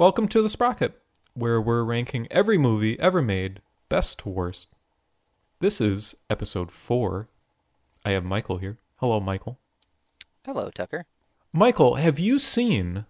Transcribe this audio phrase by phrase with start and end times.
[0.00, 0.98] Welcome to the Sprocket,
[1.34, 3.60] where we're ranking every movie ever made,
[3.90, 4.72] best to worst.
[5.58, 7.28] This is episode four.
[8.02, 8.78] I have Michael here.
[8.96, 9.58] Hello, Michael.
[10.46, 11.04] Hello, Tucker.
[11.52, 13.04] Michael, have you seen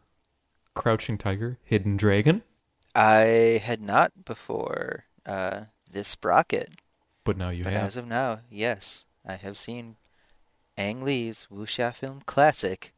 [0.74, 2.42] Crouching Tiger, Hidden Dragon?
[2.92, 6.70] I had not before uh, this sprocket,
[7.22, 7.86] But now you but have.
[7.86, 9.94] as of now, yes, I have seen
[10.76, 12.92] Ang Lee's wuxia film classic,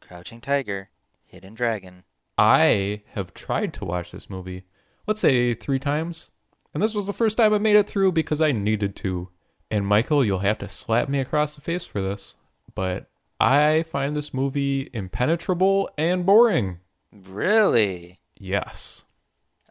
[0.00, 0.88] Crouching Tiger,
[1.24, 2.02] Hidden Dragon.
[2.38, 4.64] I have tried to watch this movie,
[5.06, 6.30] let's say three times.
[6.74, 9.30] And this was the first time I made it through because I needed to.
[9.70, 12.36] And Michael, you'll have to slap me across the face for this.
[12.74, 13.08] But
[13.40, 16.80] I find this movie impenetrable and boring.
[17.10, 18.18] Really?
[18.38, 19.04] Yes.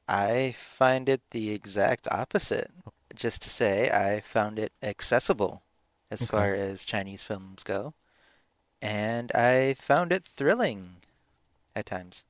[0.07, 2.71] I find it the exact opposite.
[3.15, 5.63] Just to say, I found it accessible
[6.11, 6.31] as Okay.
[6.31, 7.93] far as Chinese films go,
[8.81, 10.97] and I found it thrilling
[11.75, 12.24] at times.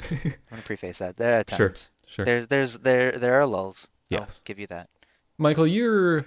[0.00, 1.16] I'm gonna preface that.
[1.16, 1.88] There are times.
[2.06, 2.24] Sure.
[2.24, 2.24] Sure.
[2.24, 3.88] There's there's there there are lulls.
[4.12, 4.42] I'll Yes.
[4.44, 4.88] give you that.
[5.38, 6.26] Michael, you're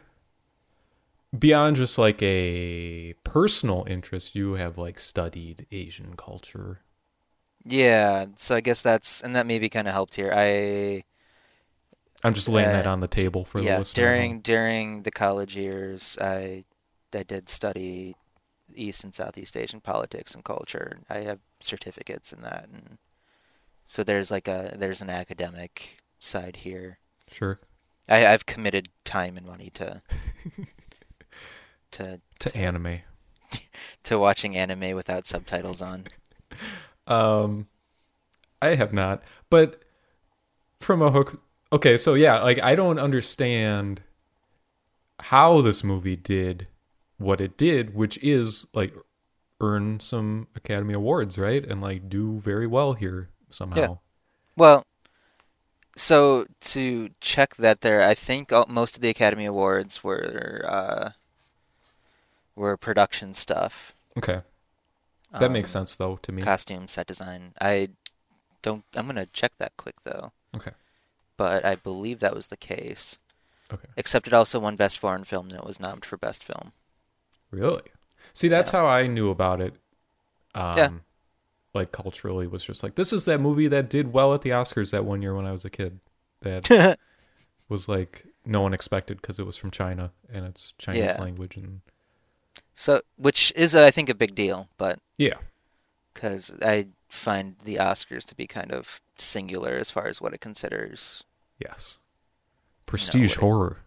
[1.37, 6.81] beyond just like a personal interest, you have like studied Asian culture.
[7.63, 10.31] Yeah, so I guess that's and that maybe kind of helped here.
[10.33, 11.03] I
[12.23, 14.05] I'm just laying Uh, that on the table for the yeah listener.
[14.05, 16.65] during during the college years, I
[17.13, 18.15] I did study
[18.73, 20.99] East and Southeast Asian politics and culture.
[21.09, 22.97] I have certificates in that, and
[23.91, 26.99] so there's like a there's an academic side here.
[27.29, 27.59] Sure.
[28.07, 30.01] I, I've committed time and money to
[31.91, 32.99] to To anime.
[34.03, 36.05] to watching anime without subtitles on.
[37.07, 37.67] Um,
[38.61, 39.81] I have not, but
[40.79, 41.41] from a hook.
[41.73, 44.01] Okay, so yeah, like I don't understand
[45.19, 46.69] how this movie did
[47.17, 48.93] what it did, which is like
[49.59, 53.99] earn some Academy Awards, right, and like do very well here somehow.
[54.55, 54.85] Well,
[55.95, 61.09] so to check that there, I think all, most of the Academy Awards were uh,
[62.55, 63.93] were production stuff.
[64.17, 64.41] Okay,
[65.39, 66.41] that makes Um, sense though to me.
[66.41, 67.53] Costume, set design.
[67.59, 67.89] I
[68.61, 68.83] don't.
[68.95, 70.31] I'm gonna check that quick though.
[70.55, 70.71] Okay.
[71.37, 73.17] But I believe that was the case.
[73.73, 73.87] Okay.
[73.95, 76.73] Except it also won Best Foreign Film and it was nominated for Best Film.
[77.51, 77.83] Really?
[78.33, 78.79] See, that's Yeah.
[78.81, 79.75] how I knew about it.
[80.53, 80.89] Um, Yeah.
[81.73, 84.91] Like culturally, was just like this is that movie that did well at the Oscars
[84.91, 85.99] that one year when I was a kid.
[86.41, 86.97] That
[87.69, 91.21] was like no one expected because it was from China and it's Chinese Yeah.
[91.21, 91.81] language and
[92.75, 95.35] so, which is I think a big deal, but yeah,
[96.13, 100.41] because I find the Oscars to be kind of singular as far as what it
[100.41, 101.23] considers
[101.59, 101.99] yes,
[102.85, 103.77] prestige what it- horror.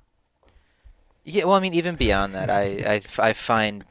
[1.26, 3.84] Yeah, well, I mean, even beyond that, I, I, I find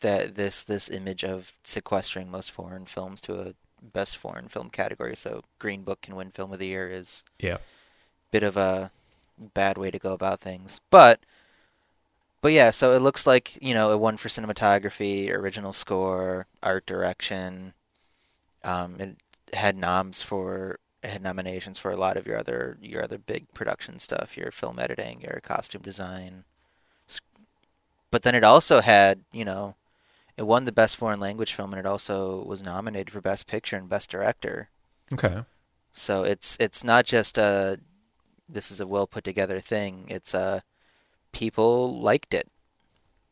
[0.00, 5.16] that this this image of sequestering most foreign films to a best foreign film category,
[5.16, 7.60] so Green Book can win Film of the Year, is Yeah, a
[8.30, 8.90] bit of a
[9.54, 10.80] bad way to go about things.
[10.90, 11.20] But,
[12.42, 16.86] but yeah, so it looks like you know it won for cinematography, original score, art
[16.86, 17.72] direction.
[18.64, 19.16] Um, it
[19.54, 23.98] had noms for had nominations for a lot of your other your other big production
[23.98, 26.44] stuff, your film editing, your costume design.
[28.10, 29.76] But then it also had, you know,
[30.36, 33.76] it won the best foreign language film, and it also was nominated for best picture
[33.76, 34.68] and best director.
[35.12, 35.42] okay,
[35.92, 37.80] So it's it's not just a
[38.48, 40.06] this is a well put together thing.
[40.08, 40.62] It's a
[41.32, 42.48] people liked it.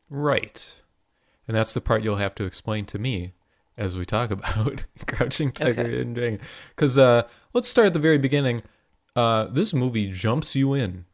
[0.09, 0.75] right.
[1.47, 3.33] And that's the part you'll have to explain to me
[3.75, 6.01] as we talk about Crouching Tiger Okay.
[6.01, 6.39] and Dragon.
[6.75, 7.23] Because uh,
[7.53, 8.61] let's start at the very beginning.
[9.15, 11.05] Uh, this movie jumps you in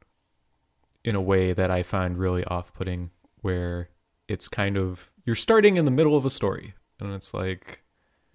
[1.06, 3.90] in a way that I find really off-putting, where
[4.28, 7.84] it's kind of you're starting in the middle of a story, and it's like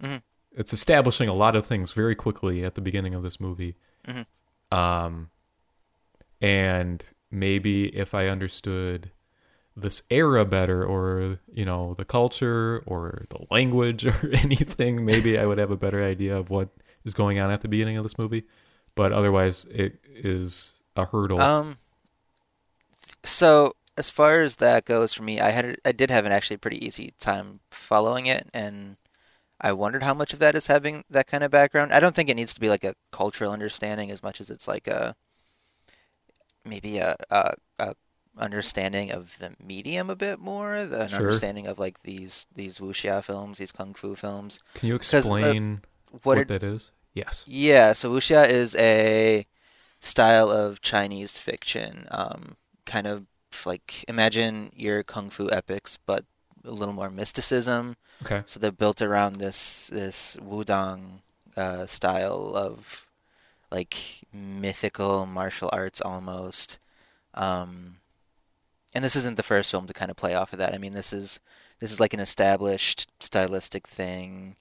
[0.01, 0.21] Mhm.
[0.51, 3.75] it's establishing a lot of things very quickly at the beginning of this movie.
[4.07, 4.25] Mhm.
[4.75, 5.29] Um,
[6.41, 9.11] and maybe if I understood
[9.75, 15.45] this era better or you know the culture or the language or anything maybe i
[15.45, 16.67] would have a better idea of what
[17.05, 18.43] is going on at the beginning of this movie
[18.95, 21.77] but otherwise it is a hurdle Um.
[23.23, 26.57] So as far as that goes for me, I had I did have an actually
[26.57, 28.97] pretty easy time following it, and
[29.61, 31.93] I wondered how much of that is having that kind of background.
[31.93, 34.67] I don't think it needs to be like a cultural understanding as much as it's
[34.67, 35.15] like a
[36.65, 37.95] maybe a a, a
[38.37, 41.17] understanding of the medium a bit more, the, an Sure.
[41.17, 44.59] understanding of like these these wuxia films, these kung fu films.
[44.73, 45.81] can you uh, explain
[46.11, 49.45] What, what, it, that is yes yeah, so wuxia is a
[50.01, 53.25] style of Chinese fiction, um, kind of
[53.65, 56.25] like imagine your kung fu epics, but
[56.63, 57.95] a little more mysticism.
[58.23, 61.21] okay So they're built around this this wudang
[61.57, 63.07] uh, style of
[63.71, 63.95] like
[64.33, 66.79] mythical martial arts almost.
[67.33, 67.97] Um,
[68.93, 70.73] and this isn't the first film to kind of play off of that.
[70.73, 71.39] I mean, this is
[71.79, 74.55] this is like an established stylistic thing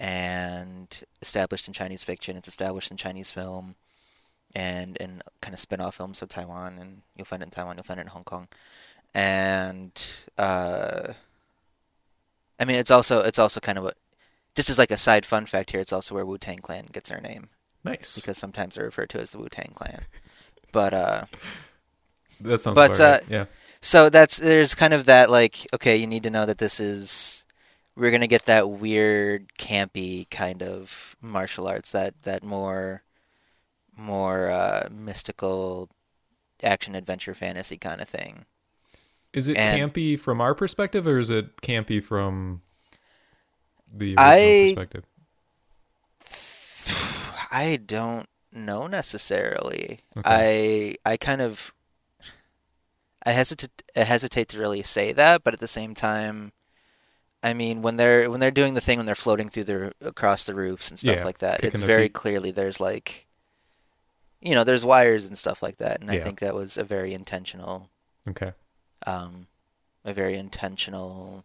[0.00, 0.88] and
[1.20, 2.36] established in Chinese fiction.
[2.36, 3.76] It's established in Chinese film
[4.54, 7.84] and in kind of spin-off films of Taiwan and you'll find it in Taiwan, you'll
[7.84, 8.48] find it in Hong Kong.
[9.14, 9.92] And
[10.38, 11.12] uh
[12.58, 13.92] I mean it's also it's also kind of a
[14.54, 17.08] just as like a side fun fact here, it's also where Wu Tang Clan gets
[17.08, 17.48] their name.
[17.84, 18.14] Nice.
[18.14, 20.04] Because sometimes they're referred to as the Wu Tang Clan.
[20.70, 21.24] But uh
[22.40, 23.22] that sounds but, uh, right.
[23.28, 23.44] Yeah.
[23.80, 27.44] so that's there's kind of that like okay you need to know that this is
[27.94, 33.02] we're gonna get that weird campy kind of martial arts that that more
[33.96, 35.88] more uh, mystical
[36.62, 38.46] action adventure fantasy kind of thing
[39.32, 42.62] Is it and- campy from our perspective, or is it campy from
[43.92, 45.04] the original I- perspective?
[47.50, 50.96] i don't know necessarily Okay.
[51.04, 51.72] i i kind of
[53.24, 56.52] i hesitate I hesitate to really say that but at the same time
[57.44, 60.44] I mean, when they're when they're doing the thing when they're floating through the across
[60.44, 63.26] the roofs and stuff Yeah, like that, it's very clearly there's like,
[64.42, 66.24] you know, there's wires and stuff like that, and I Yeah.
[66.24, 67.88] think that was a very intentional,
[68.28, 68.52] Okay.
[69.06, 69.46] um,
[70.04, 71.44] a very intentional,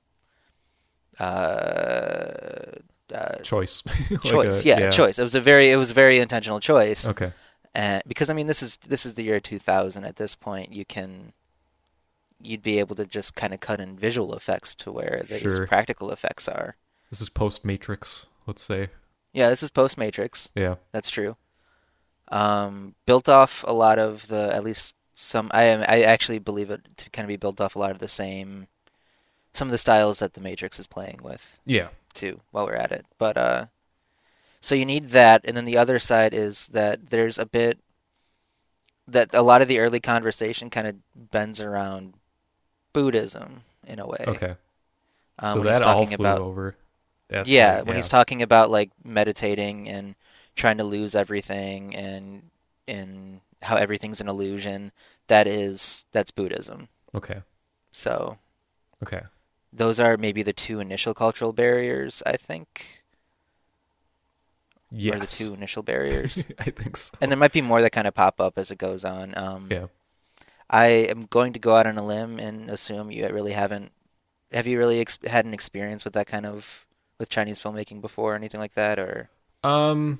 [1.20, 2.72] uh,
[3.14, 3.84] uh, Choice.
[4.12, 4.64] Like choice.
[4.64, 5.18] a- yeah, choice.
[5.20, 7.32] It was a very it was a very intentional choice, Okay.
[7.74, 10.04] and because I mean, this is this is the year 2000.
[10.04, 11.34] At this point, you can.
[12.40, 15.66] You'd be able to just kind of cut in visual effects to where these Sure.
[15.66, 16.76] practical effects are.
[17.10, 18.90] This is post Matrix, let's say.
[19.34, 20.50] Yeah, this is post Matrix.
[20.54, 20.76] Yeah.
[20.92, 21.36] That's true.
[22.30, 25.50] Um, built off a lot of the at least some.
[25.54, 25.82] I am.
[25.88, 28.68] I actually believe it to kind of be built off a lot of the same,
[29.54, 31.90] some of the styles that the Matrix is playing with Yeah.
[32.14, 32.42] too.
[32.52, 33.66] While we're at it, but uh,
[34.60, 37.80] so you need that, and then the other side is that there's a bit
[39.08, 40.96] that a lot of the early conversation kind of
[41.32, 42.16] bends around
[42.92, 44.24] Buddhism in a way.
[44.28, 44.56] Okay.
[45.40, 46.76] Um, so when he's that all talking flew about over.
[47.30, 50.16] That's yeah, like- when he's talking about like meditating and
[50.58, 52.50] trying to lose everything and
[52.88, 54.92] and how everything's an illusion,
[55.28, 56.90] that is that's Buddhism.
[57.16, 57.42] Okay.
[57.92, 58.38] So
[59.04, 59.22] Okay.
[59.72, 63.04] those are maybe the two initial cultural barriers, I think,
[64.92, 66.46] or the two initial barriers.
[66.60, 67.18] I think so.
[67.22, 69.34] and there might be more that kind of pop up as it goes on.
[69.38, 69.88] Um, yeah.
[70.70, 73.92] I am going to go out on a limb and assume you really haven't.
[74.52, 76.86] Have you really ex- had an experience with that kind of
[77.20, 79.30] with Chinese filmmaking before, or anything like that, or
[79.64, 80.20] Um,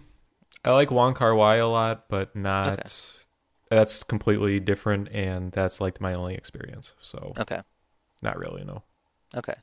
[0.64, 2.80] I like Wong Kar Wai a lot, but not.
[2.80, 2.90] Okay.
[3.70, 6.94] That's completely different, and that's like my only experience.
[7.02, 7.62] So okay?
[8.22, 8.84] not really, no.
[9.36, 9.56] Okay.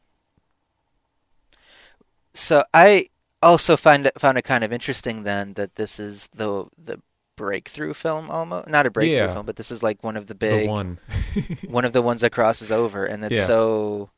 [2.34, 3.08] So I
[3.42, 7.00] also find it, found it kind of interesting then that this is the the
[7.36, 9.34] breakthrough film almost not a breakthrough Yeah.
[9.34, 10.98] film, but this is like one of the big the one.
[11.68, 13.46] one of the ones that crosses over, and it's Yeah.
[13.46, 14.10] so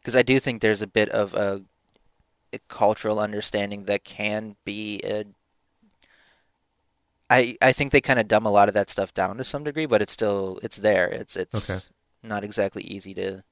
[0.00, 1.62] because I do think there's a bit of a,
[2.52, 5.24] a cultural understanding that can be a.
[7.38, 9.64] I I think they kind of dumb a lot of that stuff down to some
[9.64, 11.08] degree, but it's still it's there.
[11.08, 11.80] It's it's Okay.
[12.22, 13.42] not exactly easy to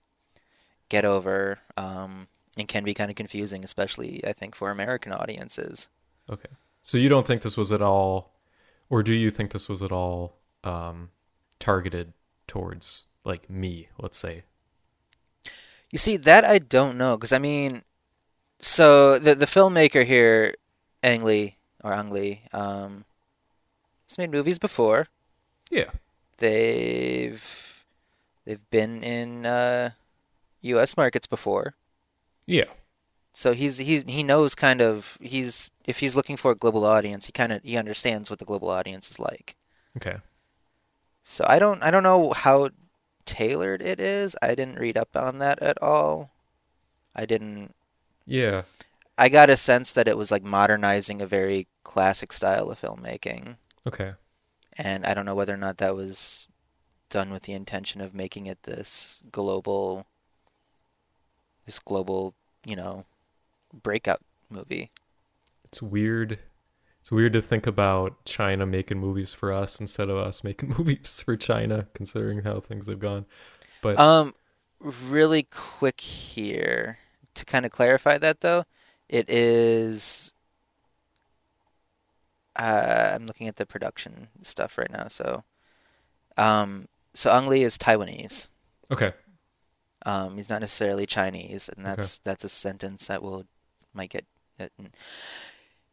[0.88, 2.28] get over, um,
[2.58, 5.88] and can be kind of confusing, especially I think for American audiences.
[6.28, 6.50] Okay.
[6.82, 8.32] So you don't think this was at all,
[8.88, 11.10] or do you think this was at all um,
[11.58, 12.12] targeted
[12.46, 13.88] towards like me?
[13.98, 14.42] Let's say.
[15.90, 17.82] You see, that I don't know, because I mean,
[18.60, 20.54] so the the filmmaker here,
[21.02, 23.04] Ang Lee or Ang Lee, um,
[24.20, 25.08] made movies before.
[25.70, 25.90] Yeah.
[26.38, 27.84] They've
[28.44, 29.90] they've been in uh,
[30.62, 30.96] U.S.
[30.96, 31.74] markets before,
[32.46, 32.64] Yeah.
[33.32, 37.26] so he's he's he knows kind of he's if he's looking for a global audience,
[37.26, 39.54] he kind of he understands what the global audience is like.
[39.96, 40.16] Okay.
[41.24, 42.70] So I don't I don't know how
[43.26, 44.34] tailored it is.
[44.42, 46.30] I didn't read up on that at all.
[47.14, 47.74] I didn't
[48.26, 48.62] Yeah.
[49.18, 53.56] I got a sense that it was like modernizing a very classic style of filmmaking,
[53.86, 54.12] Okay.
[54.76, 56.48] and I don't know whether or not that was
[57.10, 60.06] done with the intention of making it this global,
[61.66, 62.34] this global,
[62.64, 63.04] you know,
[63.72, 64.90] breakout movie.
[65.64, 66.38] It's weird.
[67.00, 71.22] It's weird to think about China making movies for us instead of us making movies
[71.24, 73.26] for China, considering how things have gone.
[73.82, 74.34] But Um,
[74.80, 76.98] really quick here
[77.34, 78.64] to kind of clarify that though,
[79.08, 80.32] it is.
[82.60, 85.44] Uh, I'm looking at the production stuff right now, so.
[86.36, 88.48] Um, so Ang Lee is Taiwanese.
[88.90, 89.12] okay.
[90.06, 91.96] Um, he's not necessarily Chinese, and Okay.
[91.96, 93.44] that's that's a sentence that will
[93.94, 94.24] might get.
[94.58, 94.72] That,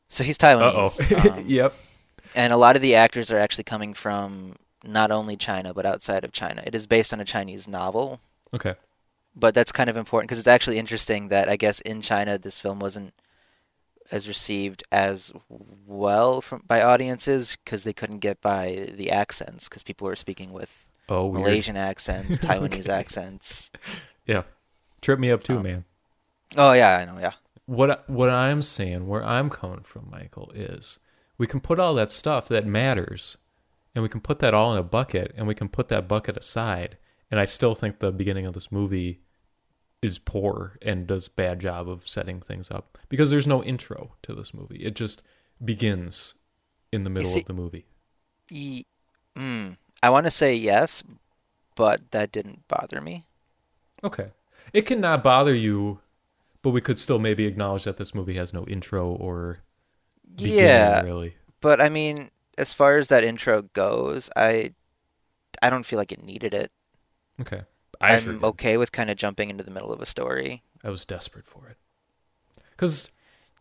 [0.10, 1.26] So he's Uh Taiwanese.
[1.26, 1.32] oh.
[1.40, 1.74] um, yep.
[2.36, 4.56] and a lot of the actors are actually coming from
[4.86, 6.64] not only China but outside of China.
[6.66, 8.20] It is based on a Chinese novel,
[8.54, 8.76] Okay.
[9.36, 12.60] but that's kind of important because it's actually interesting that I guess in China this
[12.60, 13.14] film wasn't
[14.12, 19.84] as received as well from by audiences because they couldn't get by the accents because
[19.84, 21.44] people were speaking with Oh, weird.
[21.46, 22.92] Malaysian accents, Taiwanese Okay.
[22.92, 23.72] accents.
[24.26, 24.44] Yeah.
[25.02, 25.86] Trip me up too, Um, man.
[26.58, 27.20] Oh yeah, I know.
[27.20, 27.34] Yeah,
[27.66, 31.00] What what I'm saying, where I'm coming from, Michael, is
[31.38, 33.38] we can put all that stuff that matters,
[33.94, 36.38] and we can put that all in a bucket, and we can put that bucket
[36.38, 36.98] aside.
[37.30, 39.22] And I still think the beginning of this movie
[40.02, 44.34] is poor and does bad job of setting things up because there's no intro to
[44.34, 44.78] this movie.
[44.78, 45.24] It just
[45.64, 46.36] begins
[46.92, 47.86] in the middle see- of the movie.
[48.50, 48.86] E-
[49.36, 51.04] mm, I want to say yes,
[51.76, 53.26] but that didn't bother me.
[54.04, 54.32] Okay.
[54.74, 56.00] It cannot bother you,
[56.62, 59.60] but we could still maybe acknowledge that this movie has no intro or
[60.36, 61.36] beginning, Yeah, really.
[61.62, 64.74] but I mean, as far as that intro goes, I
[65.62, 66.72] I don't feel like it needed it.
[67.42, 67.64] Okay.
[68.02, 70.64] I am sure okay with kind of jumping into the middle of a story.
[70.84, 71.78] I was desperate for it.
[72.78, 73.12] Cuz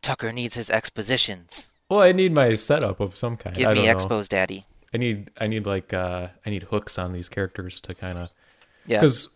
[0.02, 1.70] Tucker needs his expositions.
[1.88, 3.56] well, I need my setup of some kind.
[3.56, 4.04] Give I me don't know.
[4.04, 4.66] expos, daddy.
[4.94, 8.28] I need I need like uh I need hooks on these characters to kind of
[8.86, 9.00] Yeah.
[9.00, 9.28] cuz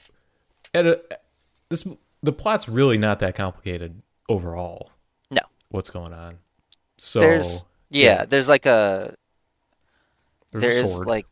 [0.75, 1.01] at a,
[1.69, 1.87] this
[2.23, 4.91] the plot's really not that complicated overall.
[5.31, 5.41] No.
[5.71, 6.39] What's going on?
[6.99, 8.25] So there's yeah, yeah.
[8.27, 9.15] there's like a
[10.53, 11.27] there's there a is like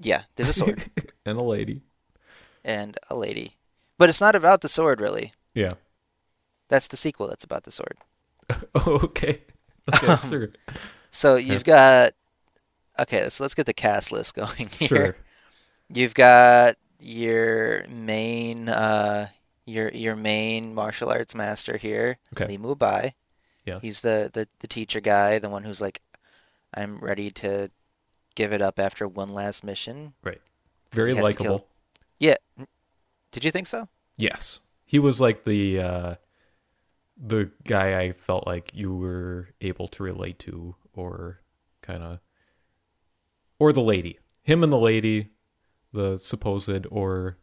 [0.00, 0.84] yeah, there's a sword
[1.26, 1.82] and a lady.
[2.64, 3.56] And a lady.
[3.98, 5.32] But it's not about the sword really.
[5.54, 5.72] Yeah.
[6.68, 7.96] That's the sequel that's about the sword.
[8.74, 9.42] Oh, okay.
[9.94, 10.48] Okay, sure.
[11.10, 12.14] So you've got
[12.98, 14.88] okay, so let's get the cast list going here.
[14.88, 15.16] Sure.
[15.88, 19.28] You've got your main uh
[19.66, 22.46] your your main martial arts master here, Okay.
[22.46, 23.12] Lee Mubai.
[23.64, 23.80] Yes.
[23.82, 26.00] He's the, the the teacher guy, the one who's like
[26.74, 27.70] I'm ready to
[28.34, 30.14] give it up after one last mission.
[30.22, 30.40] Right.
[30.92, 31.66] Very likable.
[32.18, 32.36] Yeah.
[33.32, 33.88] Did you think so?
[34.16, 34.60] Yes.
[34.84, 36.14] He was like the uh
[37.16, 41.40] the guy I felt like you were able to relate to or
[41.82, 42.20] kind of
[43.58, 44.18] or the lady.
[44.42, 45.30] Him and the lady,
[45.92, 47.38] the supposed or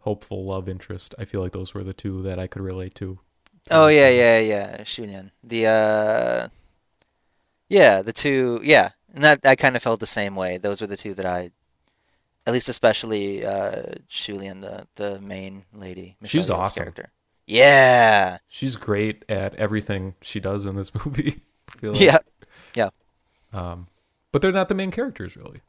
[0.00, 1.14] hopeful love interest.
[1.18, 3.18] I feel like those were the two that I could relate to.
[3.70, 4.76] Oh yeah, yeah, yeah.
[4.82, 5.30] Shulian.
[5.42, 6.48] The uh
[7.68, 8.90] Yeah, the two yeah.
[9.14, 10.58] And that I kind of felt the same way.
[10.58, 11.50] Those were the two that I
[12.46, 16.16] at least especially uh Shulian, the the main lady.
[16.20, 16.82] Michelle She's Yeoh's awesome.
[16.84, 17.12] Character.
[17.46, 18.38] Yeah.
[18.48, 21.42] She's great at everything she does in this movie.
[21.82, 22.00] Like.
[22.74, 22.88] Yeah.
[23.52, 23.88] Um
[24.32, 25.60] but they're not the main characters really,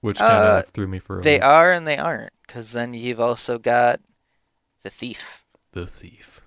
[0.00, 2.94] which Uh, kind of threw me for a They are and they aren't cuz then
[2.94, 4.00] you've also got
[4.84, 5.42] the thief.
[5.72, 6.40] the thief.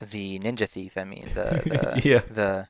[0.00, 1.44] The ninja thief, I mean, the
[2.02, 2.20] the Yeah.
[2.20, 2.68] the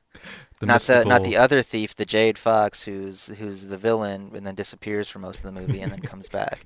[0.61, 4.45] The not the not the other thief, the Jade Fox, who's who's the villain and
[4.45, 6.65] then disappears for most of the movie and then comes back.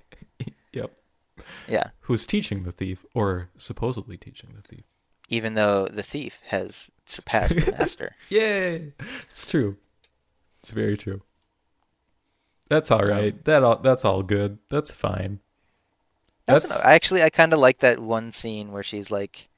[0.74, 0.92] Yep.
[1.68, 4.84] Yeah, Who's teaching the thief or supposedly teaching the thief?
[5.30, 8.16] even though the thief has surpassed the master.
[8.30, 8.94] Yay!
[9.32, 9.78] It's true.
[10.60, 11.22] It's very true.
[12.70, 13.34] That's all right.
[13.34, 14.60] Um, that all that's all good.
[14.70, 15.40] That's fine.
[16.48, 19.50] That's That's I actually I kind of like that one scene where she's like,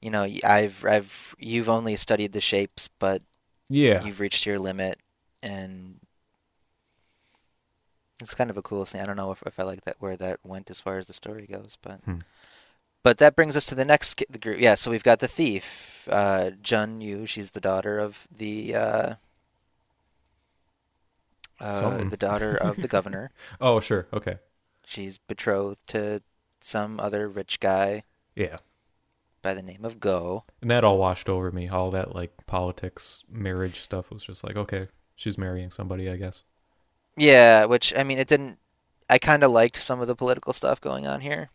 [0.00, 3.22] you know, I've I've you've only studied the shapes, but
[3.68, 4.04] yeah.
[4.04, 4.98] you've reached your limit,
[5.42, 6.00] and
[8.20, 9.00] it's kind of a cool scene.
[9.00, 11.12] I don't know if, if I like that where that went as far as the
[11.12, 12.18] story goes, but Hmm.
[13.02, 14.58] but that brings us to the next the group.
[14.60, 17.26] Yeah, so we've got the thief, uh, Jun Yu.
[17.26, 19.14] She's the daughter of the uh,
[21.60, 23.30] uh, the daughter of the governor.
[23.60, 24.06] Oh, sure.
[24.12, 24.38] Okay.
[24.86, 26.22] She's betrothed to
[26.60, 28.02] some other rich guy
[28.34, 28.56] Yeah.
[29.44, 30.42] By the name of Go.
[30.60, 31.68] And that all washed over me.
[31.68, 36.42] All that like politics, marriage stuff was just like, okay, she's marrying somebody, I guess.
[37.16, 38.58] Yeah, which I mean, it didn't.
[39.08, 41.50] I kind of liked some of the political stuff going on here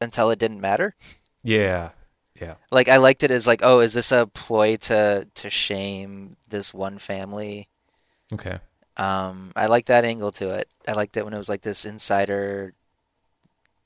[0.00, 0.96] until it didn't matter.
[1.44, 1.90] Yeah.
[2.40, 2.54] Yeah.
[2.72, 6.74] Like I liked it as like, oh, is this a ploy to to shame this
[6.74, 7.68] one family?
[8.32, 8.58] Okay.
[8.96, 10.68] Um, I like that angle to it.
[10.88, 12.72] I liked it when it was like this insider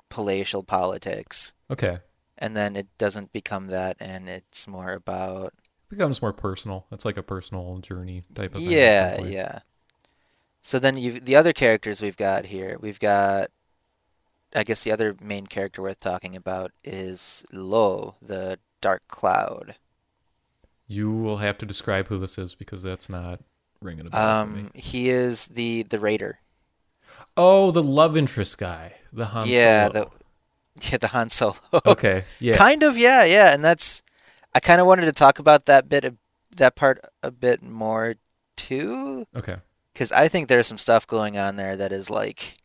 [0.09, 1.99] palatial politics, Okay.
[2.41, 5.53] And then it doesn't become that, and it's more about
[5.91, 6.87] becomes more personal.
[6.91, 8.71] It's like a personal journey type of thing.
[8.71, 9.59] yeah, yeah.
[10.63, 13.51] So then you the other characters we've got here, we've got.
[14.53, 19.77] I guess the other main character worth talking about is Lo, the Dark Cloud.
[20.89, 23.39] You will have to describe who this is because that's not
[23.81, 24.29] ringing a bell.
[24.29, 26.41] Um, he is the the raider.
[27.37, 30.05] Oh, the love interest guy, the Han yeah, Solo.
[30.05, 30.20] the
[30.91, 31.55] yeah the Han Solo.
[31.87, 34.03] Okay, yeah, Kind of, yeah, yeah, and that's
[34.55, 36.17] I kind of wanted to talk about that bit a
[36.57, 38.17] that part a bit more
[38.57, 39.57] too, Okay.
[39.93, 42.57] because I think there's some stuff going on there that is like,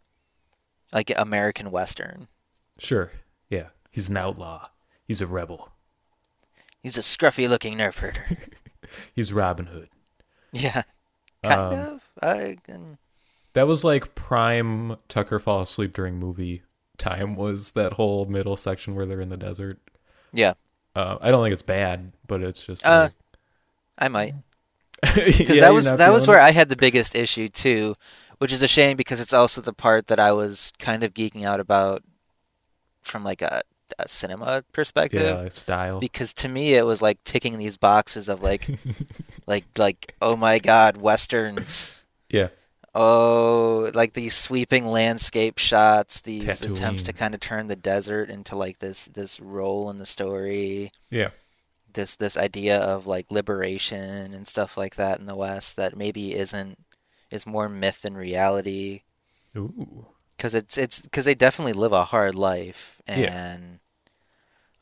[0.91, 2.27] like American Western.
[2.79, 3.12] Sure.
[3.50, 3.67] Yeah.
[3.91, 4.69] He's an outlaw.
[5.07, 5.69] He's a rebel.
[6.81, 8.25] He's a scruffy looking nerf herder.
[9.15, 9.89] He's Robin Hood.
[10.51, 10.83] yeah,
[11.43, 12.01] kind Um, of.
[12.21, 12.97] I can-
[13.53, 16.63] That was like prime Tucker fall asleep during movie
[16.97, 19.79] time was that whole middle section where they're in the desert.
[20.33, 20.53] yeah,
[20.95, 23.09] Uh, I don't think it's bad, but it's just Uh,
[23.97, 24.33] I might.
[25.01, 27.95] because because that was that was where I had the biggest issue too,
[28.39, 31.43] which is a shame because it's also the part that I was kind of geeking
[31.43, 32.03] out about
[33.01, 33.61] from like a,
[33.99, 35.21] a cinema perspective.
[35.21, 35.99] yeah style.
[35.99, 38.69] Because to me, it was like ticking these boxes of like,
[39.47, 42.05] like, like, oh my god, westerns.
[42.29, 42.49] yeah,
[42.97, 48.55] Oh, like these sweeping landscape shots, these attempts to kind of turn the desert into
[48.55, 50.93] like this this role in the story.
[51.09, 51.31] Yeah,
[51.93, 56.33] this this idea of like liberation and stuff like that in the West that maybe
[56.35, 56.77] isn't
[57.31, 59.01] is more myth than reality.
[59.57, 63.33] Ooh, because it's it's because they definitely live a hard life Yeah.
[63.33, 63.79] and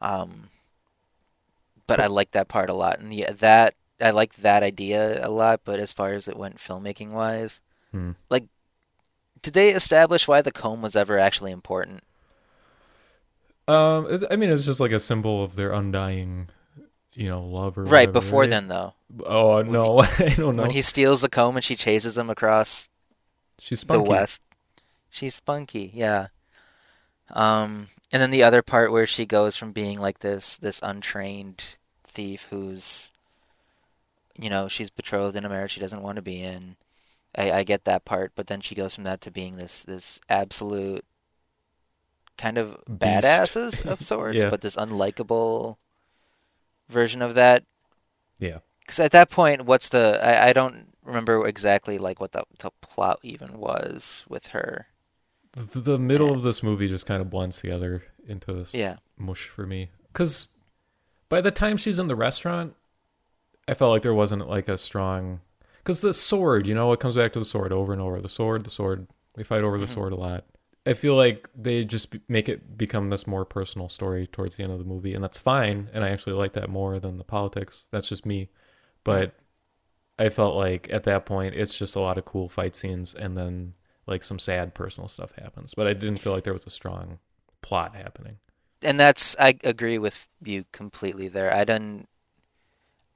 [0.01, 0.49] um
[1.87, 2.99] but I like that part a lot.
[2.99, 6.57] And yeah that I like that idea a lot but as far as it went
[6.57, 7.61] filmmaking wise
[7.93, 8.11] Hmm.
[8.29, 8.45] like
[9.41, 12.03] did they establish why the comb was ever actually important
[13.67, 16.49] Um, I mean, it's just like a symbol of their undying,
[17.13, 18.49] you know, love or right whatever, before right?
[18.49, 18.93] then though
[19.25, 20.63] Oh no, I don't know.
[20.63, 22.89] when he steals the comb and she chases him across
[23.59, 24.03] She's spunky.
[24.03, 24.41] the West.
[25.09, 26.27] She's spunky, yeah.
[27.29, 31.77] Um, and then the other part where she goes from being like this this untrained
[32.05, 33.11] thief who's,
[34.37, 36.75] you know, she's betrothed in a marriage she doesn't want to be in.
[37.37, 40.19] I, I get that part, but then she goes from that to being this this
[40.29, 41.05] absolute
[42.37, 43.01] kind of Beast.
[43.01, 44.49] badasses of sorts, Yeah.
[44.49, 45.77] but this unlikable
[46.89, 47.63] version of that.
[48.39, 48.59] Yeah.
[48.79, 50.19] Because at that point, what's the?
[50.21, 54.87] I, I don't remember exactly like what the the plot even was with her.
[55.53, 58.97] The, the middle of this movie just kind of blends together into this Yeah.
[59.17, 59.89] mush for me.
[60.07, 60.49] Because
[61.29, 62.75] by the time she's in the restaurant,
[63.67, 65.41] I felt like there wasn't like a strong.
[65.83, 68.21] Because the sword, you know, it comes back to the sword over and over.
[68.21, 69.07] The sword, the sword.
[69.35, 69.89] They fight over the Mhm.
[69.89, 70.45] sword a lot.
[70.85, 74.73] I feel like they just make it become this more personal story towards the end
[74.73, 75.89] of the movie, and that's fine.
[75.93, 77.87] And I actually like that more than the politics.
[77.91, 78.49] That's just me.
[79.03, 79.33] But
[80.19, 83.37] I felt like at that point, it's just a lot of cool fight scenes, and
[83.37, 83.75] then
[84.07, 85.73] like some sad personal stuff happens.
[85.73, 87.19] But I didn't feel like there was a strong
[87.61, 88.39] plot happening.
[88.81, 91.53] and that's I agree with you completely there.
[91.53, 92.09] I didn't.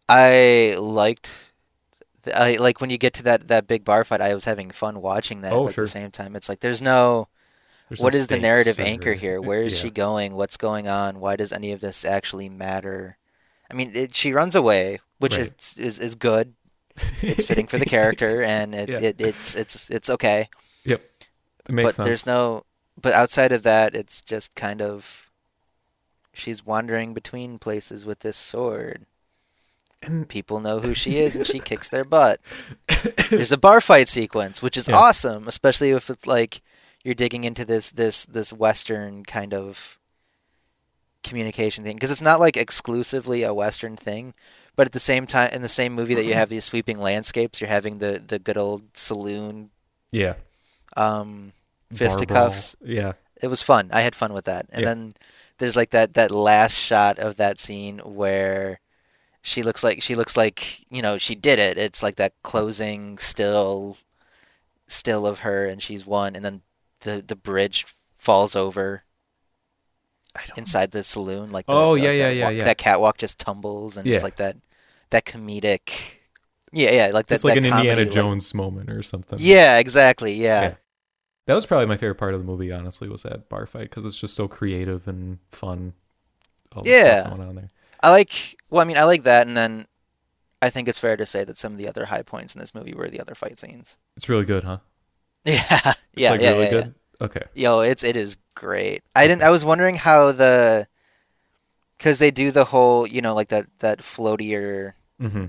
[0.09, 1.29] I liked.
[2.33, 4.21] I like when you get to that that big bar fight.
[4.21, 5.53] I was having fun watching that.
[5.53, 5.83] Oh, but sure.
[5.83, 7.27] At the same time, it's like there's no.
[7.89, 9.39] There's what no is the narrative or- anchor here?
[9.41, 9.81] Where is Yeah.
[9.83, 10.35] she going?
[10.35, 11.19] What's going on?
[11.19, 13.17] Why does any of this actually matter?
[13.71, 15.53] I mean, it, she runs away, which Right.
[15.57, 16.53] is, is is good.
[17.21, 18.99] It's fitting for the character, and it, Yeah.
[18.99, 20.49] it it's it's it's okay.
[20.83, 21.01] Yep,
[21.69, 22.05] it but sense.
[22.05, 22.63] there's no.
[22.99, 25.29] But outside of that, it's just kind of.
[26.33, 29.05] She's wandering between places with this sword.
[30.01, 32.39] And People know who she is, and she kicks their butt.
[33.29, 34.95] There's a bar fight sequence, which is Yeah.
[34.97, 36.61] awesome, especially if it's like
[37.03, 39.97] you're digging into this this this western kind of
[41.23, 44.33] communication thing because it's not like exclusively a western thing,
[44.75, 47.59] but at the same time, in the same movie that you have these sweeping landscapes,
[47.59, 49.71] you're having the the good old saloon
[50.11, 50.35] yeah,
[50.95, 51.51] um,
[51.93, 52.75] fisticuffs.
[52.81, 53.89] Yeah, It was fun.
[53.91, 54.67] I had fun with that.
[54.71, 54.93] And Yeah.
[54.93, 55.13] then
[55.57, 58.79] there's like that that last shot of that scene where
[59.47, 61.77] she looks like she looks like you know she did it.
[61.77, 63.97] It's like that closing still
[64.87, 66.61] still of her and she's won, and then
[67.01, 67.85] the the bridge
[68.17, 69.03] falls over
[70.55, 71.51] inside the saloon.
[71.51, 72.63] Like the, Oh, the- yeah, yeah, yeah, walk- yeah.
[72.65, 74.57] That catwalk just tumbles, and it's like that
[75.11, 76.15] that comedic.
[76.73, 77.35] Yeah, yeah, like that.
[77.35, 79.39] it's like that an comedy, Indiana like- Jones moment or something.
[79.41, 80.33] yeah, exactly.
[80.33, 80.61] Yeah.
[80.61, 80.73] Yeah.
[81.45, 82.73] that was probably my favorite part of the movie.
[82.73, 85.93] Honestly, was that bar fight because it's just so creative and fun.
[86.83, 87.29] Yeah.
[87.29, 87.69] going on there.
[88.01, 88.57] I like.
[88.69, 89.87] Well, I mean, I like that, and then
[90.61, 92.75] I think it's fair to say that some of the other high points in this
[92.75, 93.97] movie were the other fight scenes.
[94.17, 94.79] It's really good, huh?
[95.45, 96.95] Yeah, It's yeah, like yeah, really yeah, good.
[97.21, 97.43] Okay.
[97.53, 99.03] Yo, it's it is great.
[99.15, 99.43] I didn't.
[99.43, 100.87] I was wondering how the,
[101.97, 105.45] because they do the whole, you know, like that that floatier Mm-hmm.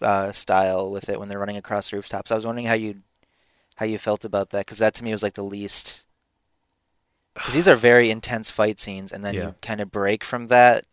[0.00, 2.30] uh, style with it when they're running across rooftops.
[2.30, 3.02] I was wondering how you
[3.76, 6.04] how you felt about that because that to me was like the least.
[7.34, 9.42] Because these are very intense fight scenes, and then Yeah.
[9.48, 10.84] you kind of break from that,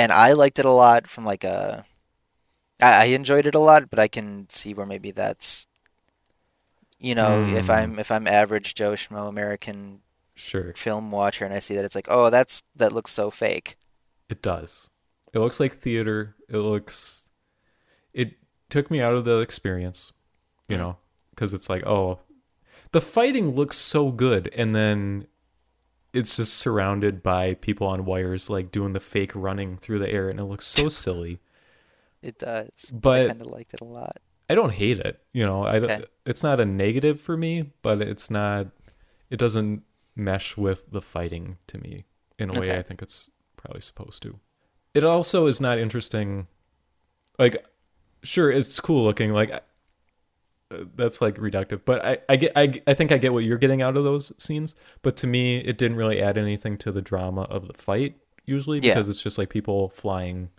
[0.00, 1.86] and I liked it a lot from like a.
[2.80, 5.66] I, I enjoyed it a lot, but I can see where maybe that's.
[7.00, 7.70] You know, if Hmm.
[7.70, 10.02] I'm if I'm average Joe Schmo American
[10.34, 13.78] Sure, film watcher, and I see that it's like, oh, that's that looks so fake.
[14.28, 14.90] it does.
[15.32, 16.36] It looks like theater.
[16.48, 17.30] It looks.
[18.14, 18.34] it
[18.70, 20.12] took me out of the experience,
[20.68, 20.78] you Mhm.
[20.78, 20.98] know,
[21.30, 22.20] because it's like, oh,
[22.92, 25.26] the fighting looks so good, and then
[26.12, 30.28] it's just surrounded by people on wires, like doing the fake running through the air,
[30.28, 31.40] and it looks so silly.
[32.22, 32.90] It does.
[32.92, 34.18] But I kind of liked it a lot.
[34.48, 35.20] I don't hate it.
[35.32, 38.68] You know, I it's not a negative for me, but it's not.
[39.30, 39.84] It doesn't
[40.16, 42.04] mesh with the fighting to me
[42.38, 42.78] in a way Okay.
[42.78, 44.40] I think it's probably supposed to.
[44.92, 46.48] It also is not interesting.
[47.38, 47.64] Like,
[48.22, 49.32] sure, it's cool looking.
[49.32, 49.62] Like,
[50.94, 53.82] that's like reductive, but I, I get, I, I think I get what you're getting
[53.82, 54.74] out of those scenes.
[55.02, 58.78] But to me, it didn't really add anything to the drama of the fight usually
[58.80, 58.94] Yeah.
[58.94, 60.50] because it's just like people flying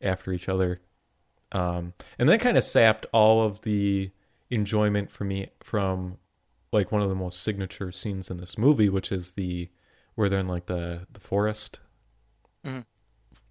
[0.00, 0.80] after each other
[1.54, 4.10] um, and that kind of sapped all of the
[4.50, 6.18] enjoyment for me from
[6.72, 9.68] like one of the most signature scenes in this movie, which is the
[10.16, 11.78] where they're in like the the forest.
[12.66, 12.84] Mhm.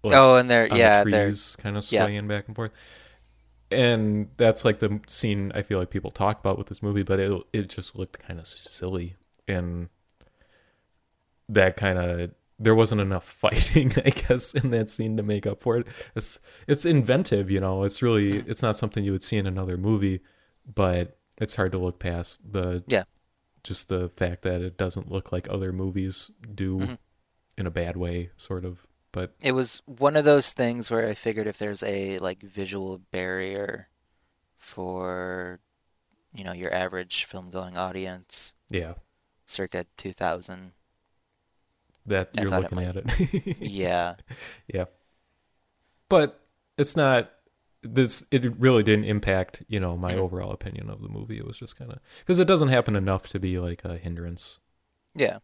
[0.02, 2.20] Like, oh, and they're yeah, the they're trees kind of yeah.
[2.22, 2.72] back and forth.
[3.74, 7.18] And that's like the scene I feel like people talk about with this movie, but
[7.20, 9.16] it it just looked kind of silly
[9.48, 9.88] and
[11.48, 15.60] that kind of there wasn't enough fighting, I guess, in that scene to make up
[15.62, 15.86] for it.
[16.14, 17.82] It's it's inventive, you know.
[17.84, 18.50] It's really Mm-hmm.
[18.50, 20.20] it's not something you would see in another movie,
[20.72, 23.04] but it's hard to look past the Yeah.
[23.64, 26.98] just the fact that it doesn't look like other movies do Mhm.
[27.58, 28.86] in a bad way, sort of.
[29.14, 32.98] But it was one of those things where I figured if there's a like visual
[33.12, 33.88] barrier
[34.58, 35.60] for
[36.34, 38.94] you know your average film going audience yeah,
[39.46, 40.72] circa 2000
[42.06, 43.56] that you're it looking might- at it.
[43.60, 44.16] yeah
[44.66, 44.86] Yeah.
[46.08, 46.40] But
[46.76, 47.30] it's not
[47.82, 50.18] this it really didn't impact, you know, my Mhm.
[50.18, 51.38] overall opinion of the movie.
[51.38, 54.58] It was just kind of cuz it doesn't happen enough to be like a hindrance.
[55.14, 55.38] yeah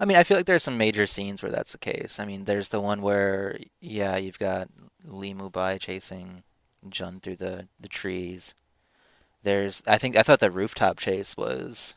[0.00, 2.44] I mean I feel like there's some major scenes where that's the case I mean
[2.44, 4.68] there's the one where yeah you've got
[5.04, 6.42] Lee Mubai chasing
[6.88, 8.54] Jun through the the trees
[9.42, 11.94] there's I think I thought the rooftop chase was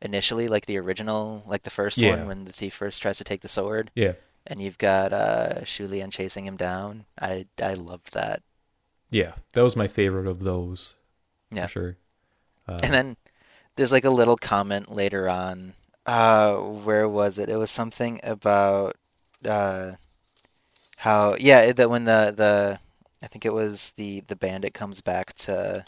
[0.00, 2.16] initially like the original like the first Yeah.
[2.16, 4.12] one when the thief first tries to take the sword Yeah.
[4.46, 7.04] and you've got uh Shulian chasing him down.
[7.20, 8.42] I I loved that.
[9.10, 9.32] Yeah.
[9.54, 10.94] That was my favorite of those.
[11.50, 11.66] Yeah.
[11.66, 11.96] For sure.
[12.66, 13.16] Uh, And then
[13.76, 15.74] there's like a little comment later on.
[16.06, 17.48] Uh where was it?
[17.48, 18.96] It was something about
[19.44, 19.92] uh
[20.96, 22.80] how yeah, that when the the
[23.22, 25.84] I think it was the the bandit comes back to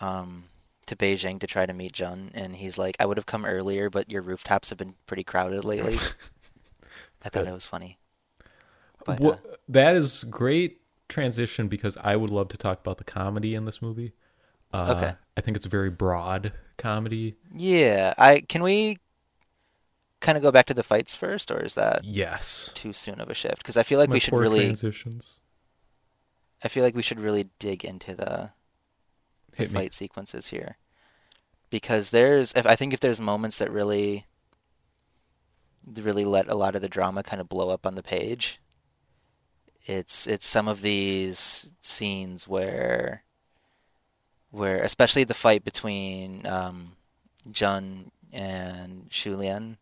[0.00, 0.44] um
[0.86, 3.90] to Beijing to try to meet Jun and he's like I would have come earlier
[3.90, 5.98] but your rooftops have been pretty crowded lately.
[7.24, 7.46] I thought good.
[7.46, 7.98] it was funny.
[9.04, 13.04] But Wha- uh, that is great transition because I would love to talk about the
[13.04, 14.12] comedy in this movie.
[14.72, 15.14] Uh, Okay.
[15.38, 17.36] I think it's a very broad comedy.
[17.54, 18.98] Yeah, I can we
[20.20, 22.72] kind of go back to the fights first, or is that Yes.
[22.74, 23.58] too soon of a shift?
[23.58, 25.38] Because I feel like My we should really, transitions.
[26.64, 28.50] I feel like we should really dig into the,
[29.56, 30.76] the fight sequences here,
[31.70, 34.26] because there's, if I think if there's moments that really,
[35.86, 38.60] really let a lot of the drama kind of blow up on the page.
[39.86, 43.22] It's it's some of these scenes where,
[44.50, 46.92] where especially the fight between um,
[47.50, 49.76] Jun and Shulian.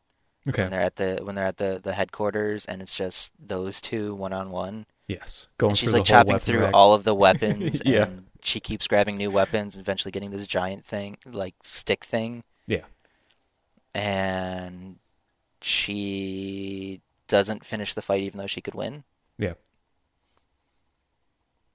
[0.48, 0.62] Okay.
[0.62, 4.14] when they're at the when they're at the, the headquarters and it's just those two
[4.14, 4.86] one on one.
[5.08, 5.48] Yes.
[5.58, 6.70] Going And she's like chopping through rack.
[6.72, 8.04] all of the weapons Yeah.
[8.04, 12.44] and she keeps grabbing new weapons and eventually getting this giant thing like stick thing
[12.68, 12.82] Yeah.
[13.94, 14.98] and
[15.60, 19.02] she doesn't finish the fight even though she could win.
[19.38, 19.54] Yeah.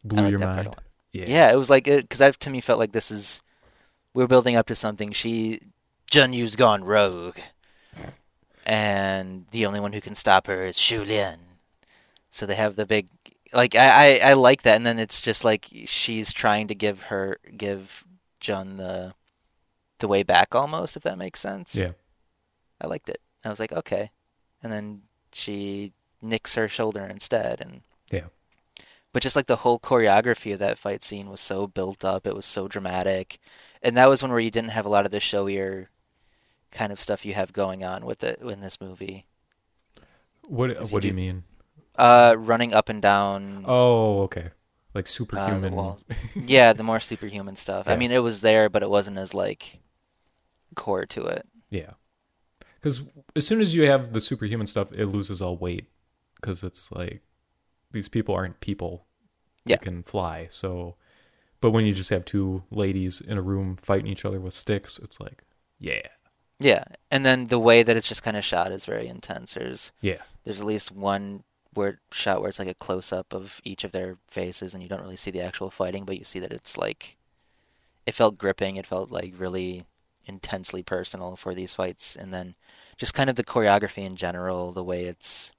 [0.03, 0.81] Blew like your that part a mind.
[1.11, 1.25] Yeah.
[1.27, 3.41] Yeah, it was like because that to me felt like this is
[4.13, 5.11] we're building up to something.
[5.11, 5.59] She
[6.09, 7.37] Jun Yu's gone rogue,
[8.65, 11.39] and the only one who can stop her is Shu Lian.
[12.29, 13.09] So they have the big
[13.53, 17.03] like I, I I like that, and then it's just like she's trying to give
[17.03, 18.03] her give
[18.39, 19.13] Jun the
[19.99, 21.75] the way back almost, if that makes sense.
[21.75, 21.91] Yeah.
[22.79, 23.19] I liked it.
[23.45, 24.11] I was like, okay,
[24.63, 25.01] and then
[25.33, 28.27] she nicks her shoulder instead, and Yeah.
[29.13, 32.35] But just like the whole choreography of that fight scene was so built up, it
[32.35, 33.39] was so dramatic,
[33.81, 35.87] and that was one where you didn't have a lot of the showier
[36.71, 39.25] kind of stuff you have going on with it in this movie.
[40.47, 41.43] What What do you mean?
[41.95, 43.63] Uh, running up and down.
[43.67, 44.49] Oh, okay.
[44.93, 45.95] Like uh, the superhuman.
[46.35, 47.87] yeah, the more superhuman stuff.
[47.87, 49.79] I mean, it was there, but it wasn't as like
[50.75, 51.45] core to it.
[51.69, 51.91] Yeah.
[52.75, 53.01] Because
[53.35, 55.85] as soon as you have the superhuman stuff, it loses all weight.
[56.35, 57.21] Because it's like
[57.91, 59.05] these people aren't people.
[59.65, 59.75] Yeah.
[59.75, 60.47] That can fly.
[60.49, 60.95] So,
[61.59, 64.97] but when you just have two ladies in a room fighting each other with sticks,
[64.97, 65.43] it's like,
[65.79, 66.07] yeah,
[66.59, 69.55] Yeah, and then the way that it's just kind of shot is very intense.
[69.55, 73.61] There's yeah, there's at least one where shot where it's like a close up of
[73.63, 76.39] each of their faces and you don't really see the actual fighting, but you see
[76.39, 77.17] that it's like
[78.05, 78.75] it felt gripping.
[78.77, 79.85] It felt like really
[80.25, 82.55] intensely personal for these fights, and then
[82.97, 85.53] just kind of the choreography in general, the way it's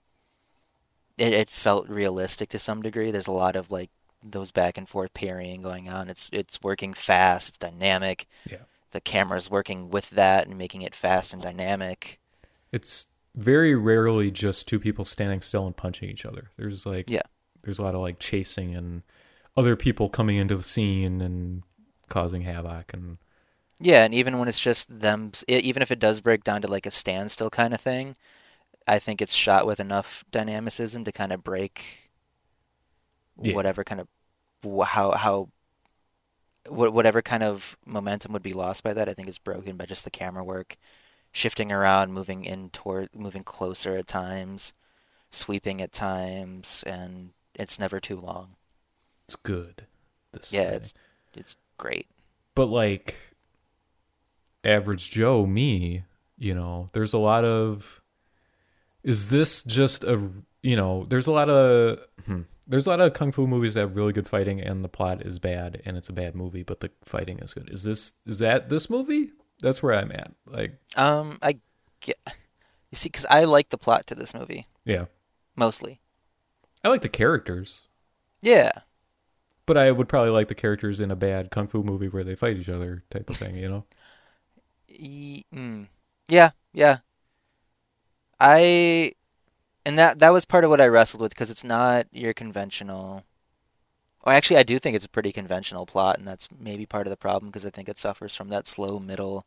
[1.19, 3.11] it, it felt realistic to some degree.
[3.11, 3.91] There's a lot of like
[4.23, 6.09] those back and forth parrying going on.
[6.09, 7.49] It's it's working fast.
[7.51, 8.27] It's dynamic.
[8.49, 8.59] Yeah.
[8.93, 12.19] The camera's working with that and making it fast and dynamic.
[12.73, 16.51] It's very rarely just two people standing still and punching each other.
[16.57, 17.23] There's like Yeah.
[17.63, 19.03] there's a lot of like chasing and
[19.57, 21.63] other people coming into the scene and
[22.09, 23.19] causing havoc and
[23.81, 26.87] Yeah, and even when it's just them, even if it does break down to like
[26.87, 28.17] a standstill kind of thing,
[28.87, 32.11] I think it's shot with enough dynamicism to kind of break
[33.41, 33.55] Yeah.
[33.55, 34.09] whatever kind of
[34.89, 35.49] how how
[36.69, 39.09] wha- whatever kind of momentum would be lost by that.
[39.09, 40.77] I think is broken by just the camera work,
[41.33, 44.73] shifting around, moving in toward, moving closer at times,
[45.31, 48.57] sweeping at times, and it's never too long.
[49.27, 49.87] it's good.
[50.33, 50.77] This Yeah, fighting.
[50.77, 50.95] it's
[51.35, 52.07] it's great.
[52.55, 53.17] but like
[54.65, 56.05] average joe me
[56.39, 58.02] you know there's a lot of
[59.05, 60.31] is this just a
[60.63, 63.81] you know there's a lot of hmm, there's a lot of kung fu movies that
[63.81, 66.81] have really good fighting and the plot is bad and it's a bad movie but
[66.81, 67.69] the fighting is good.
[67.71, 69.33] Is this is that this movie?
[69.61, 70.33] That's where i'm at.
[70.47, 71.59] Like Um, I
[72.01, 72.19] get
[72.91, 74.67] you see, because I like the plot to this movie.
[74.85, 75.07] Yeah.
[75.57, 76.01] Mostly.
[76.85, 77.83] i like the characters.
[78.41, 78.71] Yeah,
[79.67, 82.35] but i would probably like the characters in a bad kung fu movie where they
[82.35, 83.85] fight each other type of thing you know?
[85.55, 85.89] Mm.
[86.29, 86.99] yeah, yeah.
[88.43, 89.13] I
[89.87, 93.25] and that that was part of what I wrestled with because it's not your conventional.
[94.25, 97.11] Or actually, I do think it's a pretty conventional plot, and that's maybe part of
[97.11, 99.47] the problem because I think it suffers from that slow middle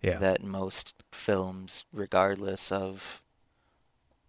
[0.00, 3.22] yeah that most films, regardless of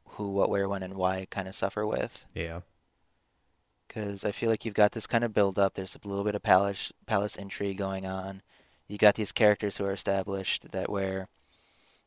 [0.10, 2.26] who, what, where, when, and why, kind of suffer with.
[2.36, 2.62] yeah
[3.88, 5.74] because I feel like you've got this kind of build up.
[5.74, 8.42] There's a little bit of palace palace intrigue going on.
[8.88, 11.28] You got these characters who are established that where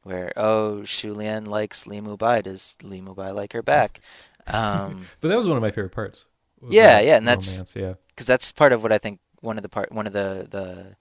[0.06, 4.00] where oh Shu Lian likes Li Mubai, does Li Mubai like her back?
[4.46, 6.26] Um, but that was one of my favorite parts
[6.70, 9.62] Yeah, yeah, and that's- romance, yeah because that's part of what I think one of
[9.62, 10.96] the part one of the the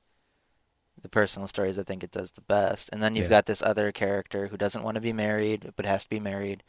[1.02, 2.90] the personal stories I think it does the best.
[2.92, 3.30] And then you've Yeah.
[3.30, 6.64] got this other character who doesn't want to be married but has to be married.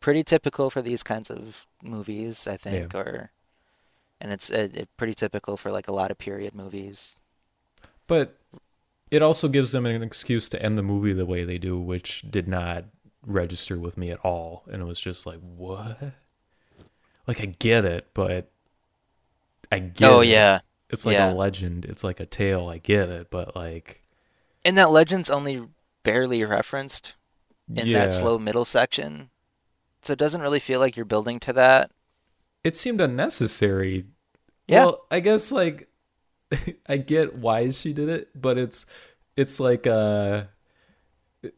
[0.00, 3.32] Pretty typical for these kinds of movies, I think, or
[4.20, 7.16] and it's uh it, pretty typical for like a lot of period movies.
[8.06, 8.37] But
[9.10, 12.24] it also gives them an excuse to end the movie the way they do, which
[12.30, 12.84] did not
[13.26, 14.64] register with me at all.
[14.70, 15.98] And it was just like, what?
[17.26, 18.50] Like, I get it, but
[19.70, 20.28] I get oh it.
[20.28, 21.32] yeah, It's like yeah.
[21.32, 21.84] a legend.
[21.84, 22.68] It's like a tale.
[22.68, 24.02] I get it, but like,
[24.64, 25.68] and that legend's only
[26.02, 27.14] barely referenced
[27.74, 27.98] in yeah.
[27.98, 29.30] that slow middle section,
[30.02, 31.90] so it doesn't really feel like you're building to that.
[32.64, 34.06] It seemed unnecessary.
[34.66, 34.86] Yeah.
[34.86, 35.88] Well, I guess like
[36.88, 38.86] I get why she did it, but it's
[39.36, 40.44] it's like uh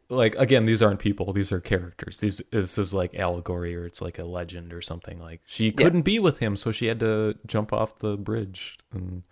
[0.08, 2.18] like again, these aren't people; these are characters.
[2.18, 5.18] These this is like allegory, or it's like a legend or something.
[5.18, 9.22] Like she couldn't be with him, so she had to jump off the bridge, and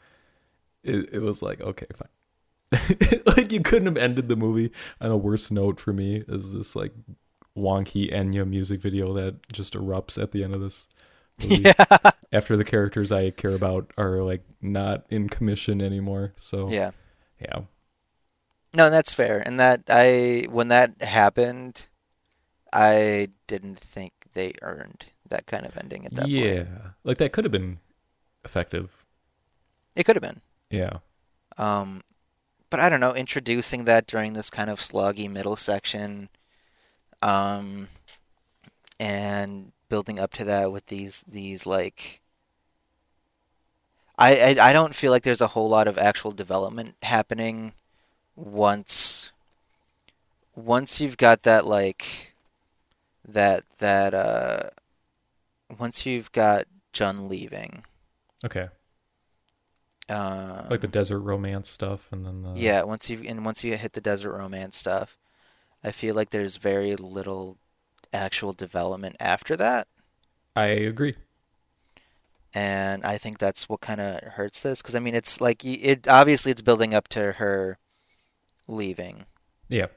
[0.83, 3.21] it, it was like okay, fine.
[3.27, 6.77] like you couldn't have ended the movie on a worse note for me is this
[6.77, 6.92] like
[7.57, 10.87] wonky Enya music video that just erupts at the end of this
[11.42, 11.72] Yeah,
[12.33, 16.33] after the characters I care about are like not in commission anymore.
[16.37, 16.92] So yeah.
[17.40, 17.62] yeah,
[18.74, 19.42] No, that's fair.
[19.46, 21.87] And that I when that happened,
[22.72, 26.61] I didn't think they earned that kind of ending at that yeah, point.
[26.72, 27.79] Yeah, like that could have been
[28.44, 29.05] effective.
[29.94, 30.40] It could have been.
[30.70, 30.98] Yeah,
[31.57, 32.03] Um,
[32.70, 36.31] but I don't know, introducing that during this kind of sloggy middle section,
[37.22, 37.88] um,
[39.01, 42.20] and building up to that with these these like.
[44.18, 47.72] I, I I don't feel like there's a whole lot of actual development happening
[48.37, 49.33] once
[50.55, 52.35] once you've got that like
[53.27, 54.70] that that uh
[55.79, 57.85] once you've got Jun leaving
[58.44, 58.68] okay,
[60.09, 63.77] um, like the desert romance stuff, and then the Yeah, once you and once you
[63.77, 65.18] hit the desert romance stuff,
[65.85, 67.59] I feel like there's very little
[68.12, 69.88] actual development after that,
[70.55, 71.16] I agree.
[72.55, 76.09] and I think that's what kind of hurts this because I mean it's like it
[76.09, 77.79] obviously it's building up to her
[78.68, 79.27] leaving.
[79.68, 79.88] Yeah,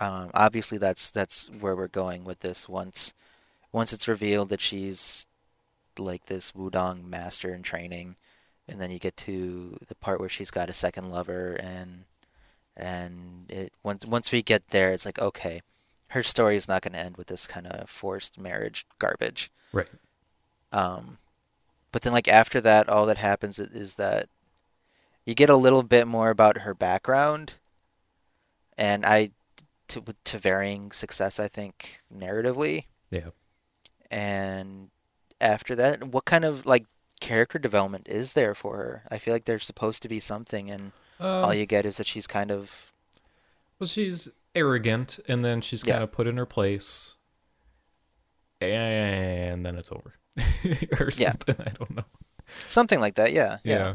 [0.00, 3.12] Um, obviously that's that's where we're going with this once
[3.72, 5.26] once it's revealed that she's
[5.98, 8.16] like this wudang master in training,
[8.68, 12.04] and then you get to the part where she's got a second lover and
[12.76, 15.62] and it once once we get there it's like okay
[16.14, 19.88] her story is not going to end with this kind of forced marriage garbage Right.
[20.72, 21.18] Um,
[21.92, 24.28] but then like after that, all that happens is, that
[25.26, 27.54] you get a little bit more about her background,
[28.78, 29.30] and I,
[29.88, 32.86] to to varying success, I think narratively.
[33.10, 33.30] Yeah.
[34.10, 34.90] And
[35.40, 36.86] after that, what kind of like
[37.20, 39.02] character development is there for her?
[39.10, 42.06] I feel like there's supposed to be something, and Um, all you get is that
[42.06, 42.92] she's kind of
[43.78, 47.16] Well, she's arrogant, and then she's kind of put in her place,
[48.60, 50.14] and then it's over,
[51.00, 51.34] or Yeah.
[51.48, 52.04] I don't know.
[52.68, 53.32] something like that.
[53.32, 53.78] Yeah, Yeah.
[53.78, 53.94] yeah,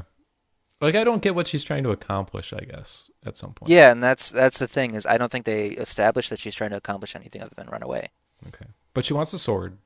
[0.82, 2.54] Like I don't get what she's trying to accomplish.
[2.54, 3.72] I guess at some point.
[3.72, 3.92] yeah.
[3.92, 6.78] And that's that's the thing is I don't think they established that she's trying to
[6.78, 8.10] accomplish anything other than run away.
[8.48, 8.66] Okay.
[8.94, 9.78] But she wants a sword.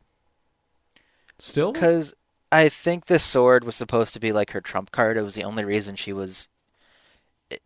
[1.40, 1.72] Still.
[1.72, 2.14] Because
[2.52, 5.18] I think this sword was supposed to be like her trump card.
[5.18, 6.48] It was the only reason she was.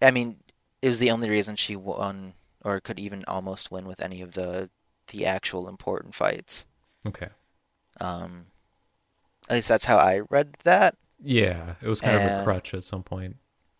[0.01, 0.37] I mean,
[0.81, 2.33] it was the only reason she won
[2.67, 4.69] or could even almost win with any of the
[5.07, 6.65] the actual important fights.
[7.05, 7.29] Okay.
[8.01, 8.47] Um,
[9.49, 10.97] at least that's how I read that.
[11.23, 13.37] Yeah, it was kind of a crutch at some point.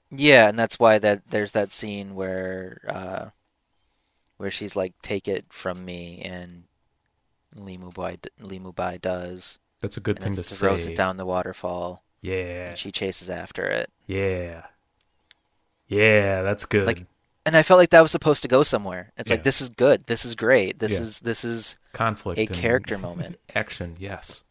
[0.09, 3.25] Yeah, and that's why that there's that scene where uh,
[4.37, 6.63] where she's like, "Take it from me," and
[7.53, 10.93] Li Mubai Li Mubai does, That's a good thing to throws say.
[10.93, 12.69] it down the waterfall, Yeah.
[12.69, 13.91] and she chases after it.
[14.07, 14.65] Yeah.
[15.87, 16.87] Yeah, that's good.
[16.87, 17.05] Like,
[17.47, 19.13] And I felt like that was supposed to go somewhere.
[19.17, 19.35] It's Yeah.
[19.37, 20.99] like this is good, this is great, this Yeah.
[21.01, 23.37] is this is conflict a character moment.
[23.55, 24.43] action yes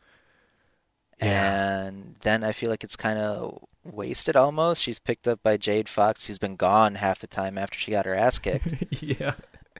[1.21, 1.85] Yeah.
[1.87, 4.83] and then I feel like it's kind of wasted almost.
[4.83, 8.07] She's picked up by Jade Fox, who's been gone half the time after she got
[8.07, 9.35] her ass kicked, yeah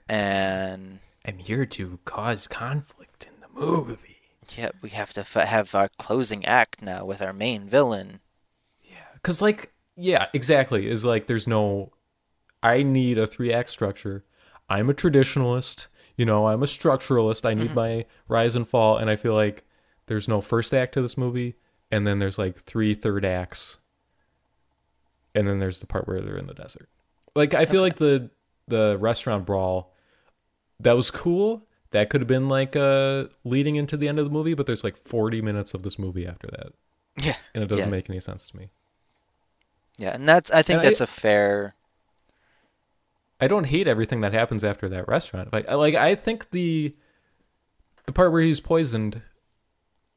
[0.09, 4.15] and i'm here to cause conflict in the movie
[4.57, 8.21] yeah, we have to f- have our closing act now with our main villain.
[8.83, 11.91] yeah because like yeah exactly is like there's no
[12.63, 14.23] i need a three act structure.
[14.69, 17.45] I'm a traditionalist you know i'm a structuralist.
[17.45, 19.63] I need my rise and fall and i feel like
[20.07, 21.55] there's no first act to this movie
[21.91, 23.77] and then there's like three third acts
[25.35, 26.89] and then there's the part where they're in the desert.
[27.35, 28.29] Like i feel like the
[28.67, 29.93] the restaurant brawl
[30.79, 31.63] that was cool.
[31.91, 34.83] That could have been like uh leading into the end of the movie but there's
[34.83, 36.73] like 40 minutes of this movie after that.
[37.19, 37.91] Yeah, and it doesn't Yeah.
[37.91, 38.69] make any sense to me.
[39.97, 41.73] Yeah, and that's I think And that's a fair.
[43.39, 45.53] I don't hate everything that happens after that restaurant.
[45.53, 46.95] Like, like I think the
[48.05, 49.21] the part where he's poisoned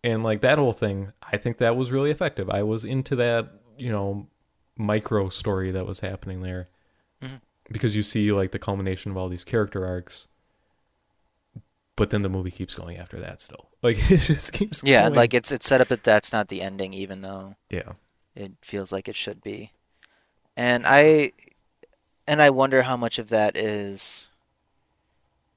[0.03, 2.49] and like that whole thing, I think that was really effective.
[2.49, 4.29] I was into that, you know,
[4.77, 6.69] micro story that was happening there
[7.21, 7.41] Mhm.
[7.71, 10.29] because you see like the culmination of all these character arcs.
[11.97, 13.67] But then the movie keeps going after that still.
[13.83, 14.93] Like it just keeps going.
[14.93, 15.15] Yeah, going.
[15.15, 17.93] like it's it's set up that that's not the ending, even though yeah.
[18.35, 19.73] it feels like it should be.
[20.55, 21.33] And I
[22.31, 24.31] and I wonder how much of that is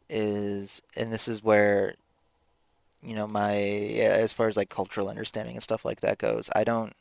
[0.10, 1.96] is and this is where
[3.04, 6.50] you know my as far as like cultural understanding and stuff like that goes.
[6.56, 6.94] I don't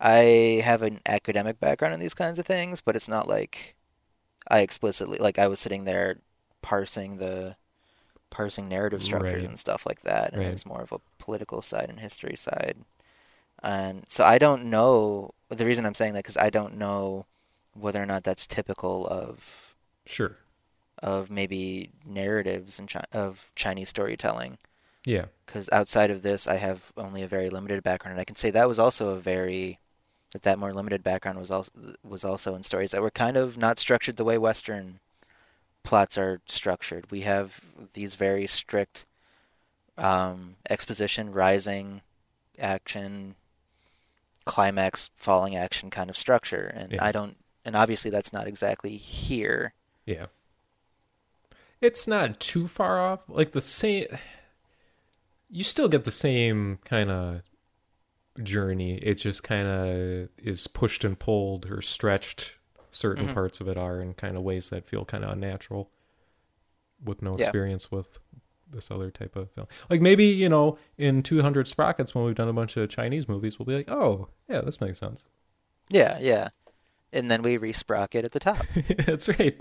[0.00, 3.76] I have an academic background in these kinds of things, but it's not like
[4.48, 6.18] I explicitly like I was sitting there
[6.62, 7.56] parsing the
[8.30, 9.48] parsing narrative structures Right.
[9.50, 10.48] and stuff like that and Right.
[10.48, 12.76] it was more of a political side and history side
[13.62, 17.26] and so I don't know the reason I'm saying that because I don't know
[17.78, 19.74] whether or not that's typical of
[20.06, 20.36] Sure.
[21.02, 24.58] of maybe narratives and chi- of Chinese storytelling
[25.04, 25.26] Yeah.
[25.44, 28.50] because outside of this I have only a very limited background and I can say
[28.50, 29.78] that was also a very
[30.32, 31.70] that that more limited background was also
[32.02, 35.00] was also in stories that were kind of not structured the way Western
[35.82, 37.10] plots are structured.
[37.12, 37.60] We have
[37.92, 39.06] these very strict
[39.96, 42.02] um, exposition, rising
[42.58, 43.36] action,
[44.44, 47.04] climax, falling action kind of structure, and Yeah.
[47.04, 47.36] I don't.
[47.66, 49.74] And obviously, that's not exactly here.
[50.06, 50.26] Yeah.
[51.80, 53.20] It's not too far off.
[53.28, 54.06] Like the same
[55.50, 57.42] you still get the same kind of
[58.42, 58.98] journey.
[58.98, 62.54] It just kind of is pushed and pulled or stretched
[62.90, 63.34] certain Mhm.
[63.34, 65.90] parts of it are in kind of ways that feel kind of unnatural
[67.04, 67.44] with no Yeah.
[67.46, 68.18] experience with
[68.68, 69.66] this other type of film.
[69.90, 73.58] Like maybe, you know, in 200 Sprockets when we've done a bunch of Chinese movies,
[73.58, 75.24] we'll be like, "Oh, yeah, this makes sense."
[75.88, 76.48] Yeah, yeah.
[77.12, 78.68] And then we resprocket at the top.
[79.06, 79.58] That's right.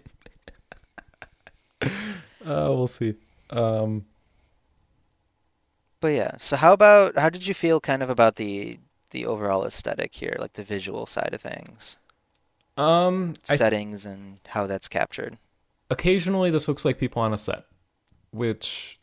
[1.82, 1.88] uh,
[2.46, 3.16] we'll see.
[3.50, 4.06] Um,
[6.00, 8.80] But yeah, so how about how did you feel kind of about the
[9.12, 11.98] the overall aesthetic here, like the visual side of things,
[12.78, 15.38] um, I th- settings, and how that's captured?
[15.90, 17.66] occasionally this looks like people on a set,
[18.32, 19.00] which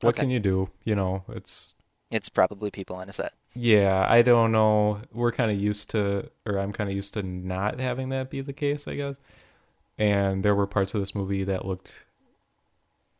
[0.00, 0.16] what Okay.
[0.16, 0.70] can you do?
[0.84, 1.74] You know, it's
[2.10, 3.32] It's probably people on a set.
[3.58, 4.06] Yeah.
[4.08, 5.00] I don't know.
[5.12, 8.40] We're kind of used to, or I'm kind of used to not having that be
[8.40, 9.16] the case, I guess.
[9.98, 12.06] And there were parts of this movie that looked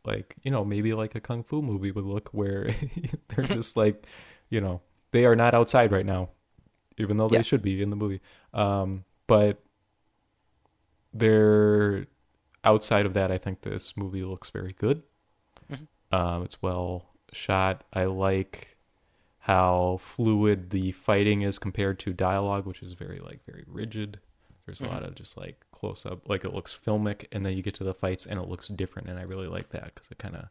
[0.05, 2.69] like you know maybe like a kung fu movie would look, where
[3.29, 4.05] they're just like,
[4.49, 4.81] you know,
[5.11, 6.29] they are not outside right now,
[6.97, 7.39] even though Yeah.
[7.39, 8.21] they should be in the movie.
[8.53, 9.61] Um, but
[11.13, 12.05] they're
[12.63, 13.31] outside of that.
[13.31, 15.03] I think this movie looks very good.
[15.71, 15.87] Mhm.
[16.11, 17.83] Um, it's well shot.
[17.93, 18.77] I like
[19.49, 24.19] how fluid the fighting is compared to dialogue, which is very like very rigid.
[24.65, 24.91] There's a Mhm.
[24.91, 27.83] lot of just like close up, like it looks filmic, and then you get to
[27.83, 30.49] the fights and it looks different, and I really like that because it kind of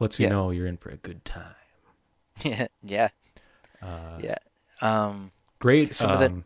[0.00, 0.30] lets you Yeah.
[0.30, 1.54] know you're in for a good time.
[2.42, 3.08] yeah, yeah,
[3.80, 4.38] Uh, yeah.
[4.80, 5.30] Um,
[5.60, 5.94] Great.
[5.94, 6.44] Some of the- um,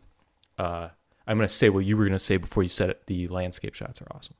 [0.59, 0.89] uh,
[1.25, 3.07] I'm gonna say what you were gonna say before you said it.
[3.07, 4.35] The landscape shots are awesome.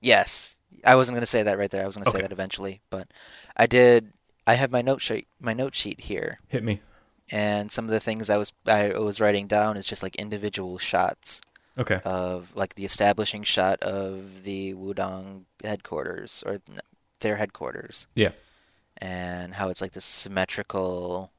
[0.00, 1.82] yes, I wasn't going to say that right there.
[1.82, 2.18] I was going to Okay.
[2.18, 3.08] say that eventually, but
[3.56, 4.12] I did.
[4.46, 6.80] I have my note sheet, my note sheet here, Hit me.
[7.30, 10.78] And some of the things I was I was writing down is just like individual
[10.78, 11.40] shots
[11.76, 12.00] Okay.
[12.04, 16.58] of like the establishing shot of the Wudang headquarters or
[17.20, 18.06] their headquarters.
[18.14, 18.32] Yeah.
[18.96, 21.30] And how it's like the symmetrical,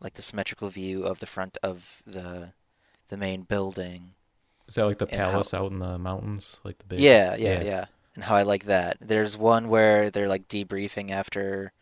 [0.00, 2.52] like the symmetrical view of the front of the
[3.08, 4.14] the main building.
[4.66, 7.00] Is that like the and how- palace out in the mountains, like the big?
[7.00, 7.64] Yeah, yeah, yeah.
[7.64, 7.84] yeah,
[8.14, 8.96] And how I like that.
[9.00, 11.72] There's one where they're like debriefing after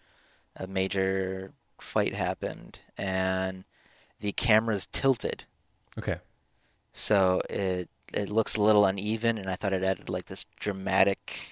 [0.56, 1.52] a major
[1.82, 3.64] fight happened, and
[4.20, 5.44] the camera's tilted,
[5.98, 6.18] Okay.
[6.92, 11.48] so it it looks a little uneven, and I thought it added like this dramatic,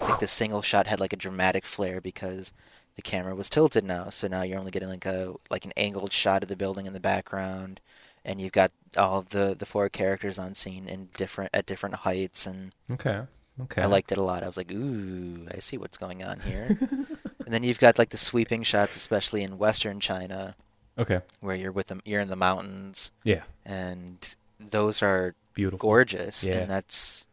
[0.00, 2.52] like the single shot had like a dramatic flair because
[2.96, 4.10] the camera was tilted now.
[4.10, 6.92] So now you're only getting like a like an angled shot of the building in
[6.92, 7.80] the background,
[8.24, 12.46] and you've got all the the four characters on scene in different at different heights
[12.46, 12.74] and.
[12.90, 13.22] Okay.
[13.62, 13.82] Okay.
[13.82, 14.42] I liked it a lot.
[14.42, 16.76] I was like, ooh, I see what's going on here.
[17.44, 20.56] and then you've got like the sweeping shots, especially in Western China,
[20.98, 21.20] Okay.
[21.40, 23.42] where you're with them, you're in the mountains, Yeah.
[23.64, 25.78] and those are Beautiful.
[25.88, 26.58] gorgeous, Yeah.
[26.58, 27.26] and that's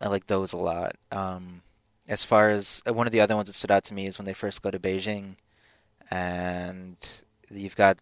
[0.00, 0.96] I like those a lot.
[1.12, 1.62] Um,
[2.08, 4.18] as far as uh, one of the other ones that stood out to me is
[4.18, 5.36] when they first go to Beijing,
[6.10, 6.96] and
[7.50, 7.98] you've got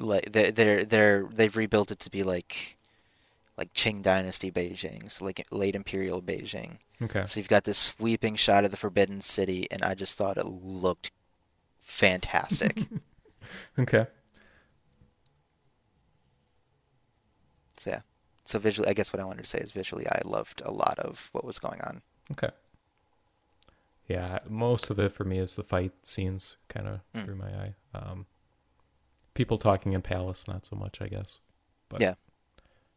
[0.00, 2.76] like they're they're, they're they've rebuilt it to be like
[3.56, 6.78] like Qing Dynasty Beijing, so like late Imperial Beijing.
[7.02, 7.24] Okay.
[7.26, 10.46] So you've got this sweeping shot of the Forbidden City, and I just thought it
[10.46, 11.10] looked
[11.80, 12.86] fantastic.
[13.78, 14.06] Okay.
[17.78, 18.00] so yeah.
[18.46, 20.98] So visually, I guess what I wanted to say is visually, I loved a lot
[20.98, 22.02] of what was going on.
[22.32, 22.50] Okay.
[24.08, 27.24] Yeah, most of it for me is the fight scenes kind of Mm.
[27.24, 27.74] through my eye.
[27.94, 28.26] Um,
[29.34, 31.38] people talking in palace, not so much, I guess.
[31.88, 32.14] But Yeah.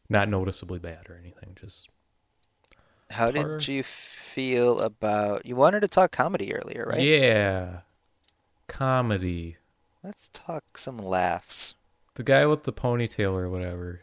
[0.10, 1.56] Not noticeably bad or anything.
[1.60, 1.90] Just
[3.12, 5.46] How did you feel about?
[5.46, 7.02] You wanted to talk comedy earlier, right?
[7.02, 7.80] yeah,
[8.68, 9.58] comedy.
[10.04, 11.76] Let's talk some laughs.
[12.16, 14.02] The guy with the ponytail or whatever.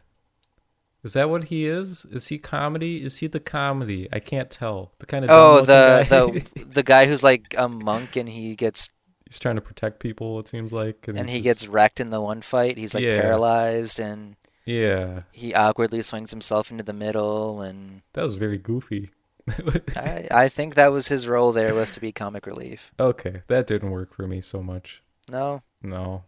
[1.02, 2.04] Is that what he is?
[2.06, 3.02] Is he comedy?
[3.04, 4.08] Is he the comedy?
[4.12, 4.92] I can't tell.
[5.00, 6.20] The kind of Oh, the guy.
[6.20, 8.88] the the guy who's like a monk and he gets
[9.28, 10.38] he's trying to protect people.
[10.38, 12.78] It seems like, and he's he just- gets wrecked in the one fight.
[12.78, 13.20] He's like Yeah.
[13.20, 15.22] paralyzed and yeah.
[15.32, 19.10] he awkwardly swings himself into the middle and That was very goofy.
[19.96, 22.92] I I think that was his role there was to be comic relief.
[22.98, 25.02] okay, that didn't work for me so much.
[25.28, 26.24] No, No.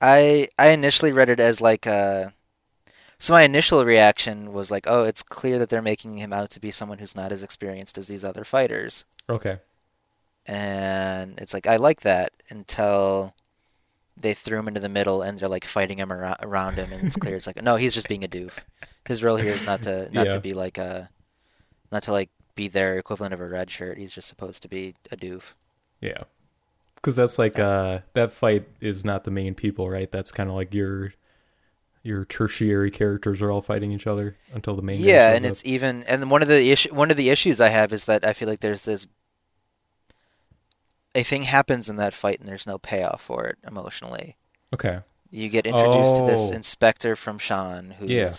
[0.00, 2.32] I I initially read it as like a
[3.18, 6.60] so my initial reaction was like, oh, it's clear that they're making him out to
[6.60, 9.04] be someone who's not as experienced as these other fighters.
[9.28, 9.58] Okay.
[10.46, 13.34] And it's like I like that until
[14.20, 17.06] they threw him into the middle and they're like fighting him around, around him and
[17.06, 18.52] it's clear it's like no, he's just being a doof.
[19.06, 20.34] His role here is not to not Yeah.
[20.34, 21.10] to be like a
[21.92, 23.98] not to like be their equivalent of a red shirt.
[23.98, 25.52] He's just supposed to be a doof.
[26.00, 26.24] Yeah.
[26.96, 30.10] Because that's like uh that fight is not the main people, right?
[30.10, 31.12] That's kind of like your
[32.02, 35.00] your tertiary characters are all fighting each other until the main.
[35.00, 35.52] Yeah, and up.
[35.52, 38.26] it's even and one of the issue one of the issues I have is that
[38.26, 39.06] I feel like there's this
[41.14, 44.36] a thing happens in that fight and there's no payoff for it emotionally.
[44.74, 45.00] okay.
[45.30, 46.54] You get introduced to this Oh.
[46.54, 48.32] inspector from Sean who's Yeah.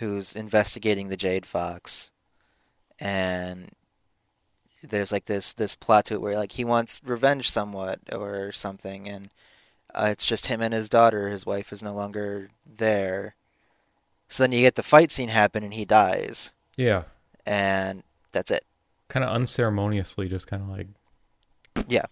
[0.00, 2.10] who's investigating the Jade Fox
[2.98, 3.70] and
[4.82, 9.08] there's like this this plot to it where like he wants revenge somewhat or something
[9.08, 9.30] and
[9.94, 13.34] uh, it's just him and his daughter his wife is no longer there
[14.28, 17.04] so then you get the fight scene happen and he dies Yeah.
[17.46, 18.02] and
[18.32, 18.64] that's it
[19.08, 20.88] Kind of unceremoniously, just kind of like.
[21.88, 22.06] Yeah.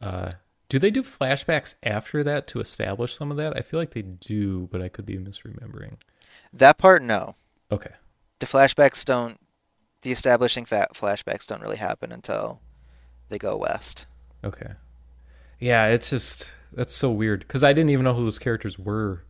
[0.00, 0.30] Uh,
[0.68, 3.56] do they do flashbacks after that to establish some of that?
[3.56, 5.96] I feel like they do, but I could be misremembering.
[6.52, 7.36] that part no
[7.70, 7.92] Okay.
[8.40, 9.38] the flashbacks don't
[10.02, 12.60] the establishing fa- flashbacks don't really happen until
[13.28, 14.06] they go west
[14.44, 14.72] Okay.
[15.58, 19.24] Yeah, it's just that's so weird because I didn't even know who those characters were.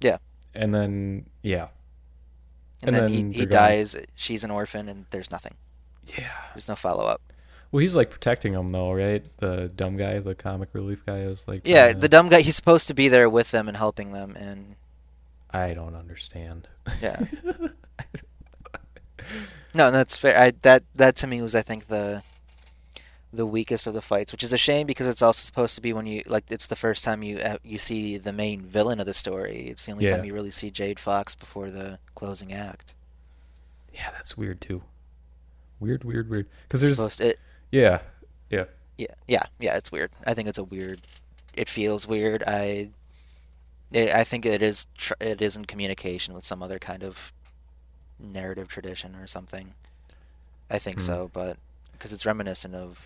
[0.00, 0.16] Yeah.
[0.54, 1.68] And then yeah,
[2.82, 5.54] and, And then, then he, he dies she's an orphan and there's nothing
[6.16, 6.32] yeah.
[6.54, 7.20] there's no follow-up
[7.72, 9.24] Well, he's like protecting him though, right?
[9.38, 11.62] The dumb guy, the comic relief guy, is like.
[11.64, 12.40] Yeah, the to- dumb guy.
[12.40, 14.76] He's supposed to be there with them and helping them, and
[15.50, 16.68] I don't understand.
[17.02, 17.24] yeah.
[19.74, 20.38] no, that's fair.
[20.38, 22.22] I that that to me was I think the
[23.32, 25.92] the weakest of the fights, which is a shame because it's also supposed to be
[25.92, 29.06] when you like it's the first time you uh, you see the main villain of
[29.06, 29.68] the story.
[29.68, 30.16] It's the only Yeah.
[30.16, 32.94] time you really see Jade Fox before the closing act.
[33.92, 34.82] Yeah, that's weird too.
[35.80, 36.46] Weird, weird, weird.
[36.62, 37.38] Because there's supposed it,
[37.80, 38.00] yeah,
[38.50, 38.64] yeah.
[38.96, 39.76] yeah, yeah, yeah.
[39.76, 40.10] It's weird.
[40.26, 41.00] I think it's a weird.
[41.54, 42.42] It feels weird.
[42.46, 42.90] I,
[43.92, 44.86] it, I think it is.
[44.96, 47.32] Tr- it is in communication with some other kind of
[48.18, 49.74] narrative tradition or something.
[50.70, 51.04] I think Hmm.
[51.06, 51.56] so, but
[51.92, 53.00] because it's reminiscent of.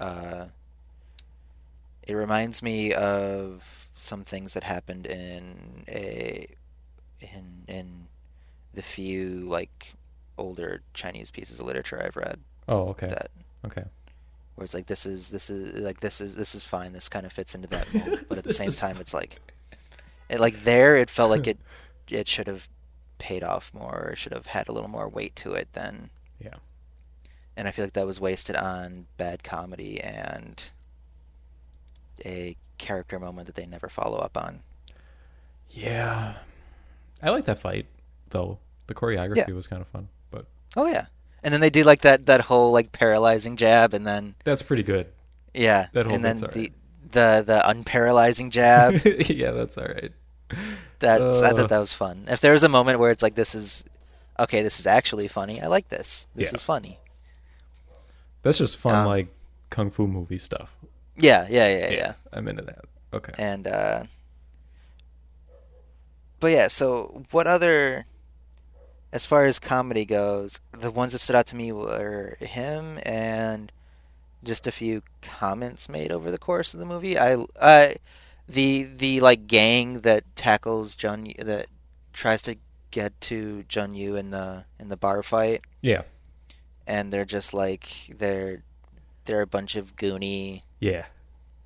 [0.00, 0.46] Uh,
[2.02, 6.46] it reminds me of some things that happened in a,
[7.20, 8.08] in in,
[8.74, 9.92] the few like
[10.38, 13.30] older Chinese pieces of literature I've read Oh, okay, that
[13.66, 13.84] okay.
[14.54, 17.26] where it's like this is this is like this is this is fine this kind
[17.26, 19.40] of fits into that mold but at the same time it's like
[20.28, 21.58] it like there it felt like it
[22.08, 22.68] it should have
[23.18, 26.10] paid off more or should have had a little more weight to it than
[26.40, 26.54] Yeah.
[27.56, 30.70] and i feel like that was wasted on bad comedy and
[32.24, 34.60] a character moment that they never follow up on
[35.70, 36.34] Yeah,
[37.22, 37.86] I like that fight
[38.30, 38.58] though.
[38.86, 39.54] The choreography Yeah.
[39.54, 40.46] was kind of fun, but
[40.76, 41.06] oh yeah
[41.42, 44.82] and then they do like that that whole like paralyzing jab and then that's pretty
[44.82, 45.06] good.
[45.54, 46.72] yeah That whole and then bit's the
[47.10, 48.94] the the unparalyzing jab
[49.28, 50.12] yeah, that's all right.
[50.98, 51.56] That's I Uh.
[51.56, 52.26] thought that was fun.
[52.28, 53.84] If there was a moment where it's like this is
[54.38, 55.60] okay, this is actually funny.
[55.60, 56.26] I like this.
[56.34, 56.56] This Yeah.
[56.56, 56.98] is funny.
[58.42, 59.28] That's just fun, Um, like
[59.70, 60.74] kung fu movie stuff.
[61.16, 62.12] Yeah, yeah, yeah, yeah.
[62.32, 62.84] I'm into that.
[63.12, 63.32] Okay.
[63.38, 64.04] And uh
[66.40, 68.04] But yeah, so what other
[69.12, 73.70] as far as comedy goes, the ones that stood out to me were him and
[74.44, 77.18] just a few comments made over the course of the movie.
[77.18, 77.96] I I
[78.48, 81.66] the the like gang that tackles Jen that
[82.12, 82.56] tries to
[82.90, 86.02] get to Jen Yu in the in the bar fight Yeah,
[86.86, 87.88] and they're just like
[88.18, 88.62] they're
[89.24, 91.06] they're a bunch of goony yeah.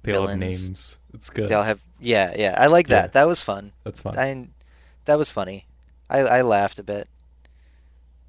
[0.03, 0.69] They all have Villains.
[0.69, 0.99] names.
[1.15, 1.49] It's good.
[1.49, 3.11] they all have yeah yeah i like that Yeah.
[3.23, 4.19] that was fun That's fun.
[4.19, 4.47] i
[5.07, 5.67] that was funny
[6.11, 7.09] i i laughed a bit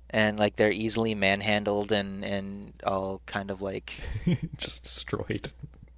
[0.10, 4.02] and like they're easily manhandled and and all kind of like
[4.58, 5.52] just destroyed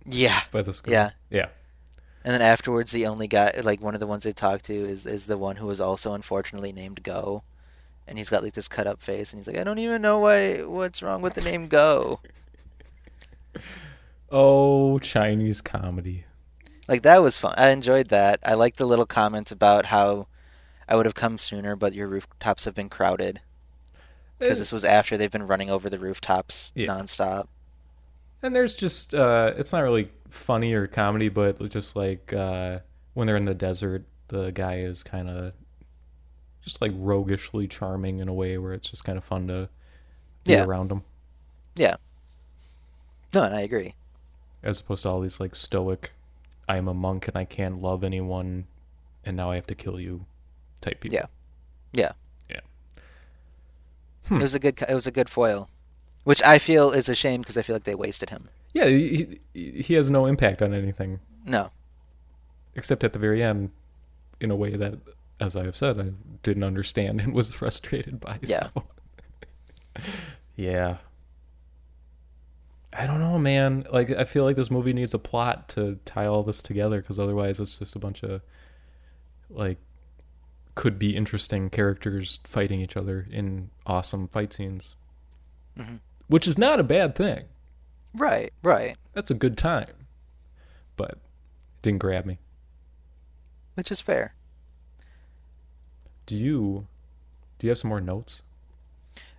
[0.06, 0.92] yeah by the school.
[0.92, 1.12] Yeah.
[1.30, 1.50] Yeah.
[2.24, 5.06] and then afterwards the only guy like one of the ones they talk to is
[5.06, 7.44] is the one who was also unfortunately named go
[8.08, 10.20] and he's got like this cut up face and he's like i don't even know
[10.20, 12.20] why what's wrong with the name go
[14.32, 16.26] Oh, Chinese comedy.
[16.88, 17.56] Like that was fun.
[17.58, 18.40] I enjoyed that.
[18.44, 20.28] I liked the little comments about how
[20.88, 23.42] I would have come sooner, but your rooftops have been crowded
[24.40, 26.88] because this was after they've been running over the rooftops Yeah.
[26.88, 27.48] nonstop.
[28.42, 32.80] And there's just uh it's not really funny or comedy, but just like uh
[33.14, 35.54] when they're in the desert, the guy is kind of
[36.62, 39.68] just like roguishly charming in a way where it's just kind of fun to
[40.46, 40.64] be Yeah.
[40.66, 41.04] around him
[41.76, 41.96] Yeah.
[43.34, 43.96] No, and I agree.
[44.64, 46.12] as opposed to all these like stoic
[46.68, 48.68] I am a monk and I can't love anyone
[49.26, 50.26] and now I have to kill you
[50.82, 51.16] type people.
[51.16, 51.26] Yeah.
[51.94, 52.12] Yeah.
[54.30, 54.38] Yeah.
[54.38, 54.82] It was a good.
[54.88, 55.70] It was a good foil,
[56.24, 58.50] which I feel is a shame because I feel like they wasted him.
[58.74, 61.72] Yeah, he, he he has no impact on anything No.
[62.76, 63.72] except at the very end
[64.40, 65.00] in a way that
[65.40, 66.12] as I have said I
[66.44, 68.38] didn't understand and was frustrated by.
[68.44, 68.68] Yeah.
[68.76, 68.84] So.
[70.56, 70.98] yeah.
[72.94, 73.86] I don't know, man.
[73.92, 77.20] Like I feel like this movie needs a plot to tie all this together because
[77.20, 78.42] otherwise it's just a bunch of
[79.50, 79.78] like
[80.80, 84.96] could be interesting characters fighting each other in awesome fight scenes,
[85.76, 87.44] hmm which is not a bad thing.
[88.14, 88.54] Right.
[88.64, 88.96] Right.
[89.12, 90.08] That's a good time.
[90.96, 91.18] But it
[91.82, 92.38] didn't grab me.
[93.74, 94.36] Which is fair.
[96.26, 96.88] Do you
[97.58, 98.44] do you have some more notes?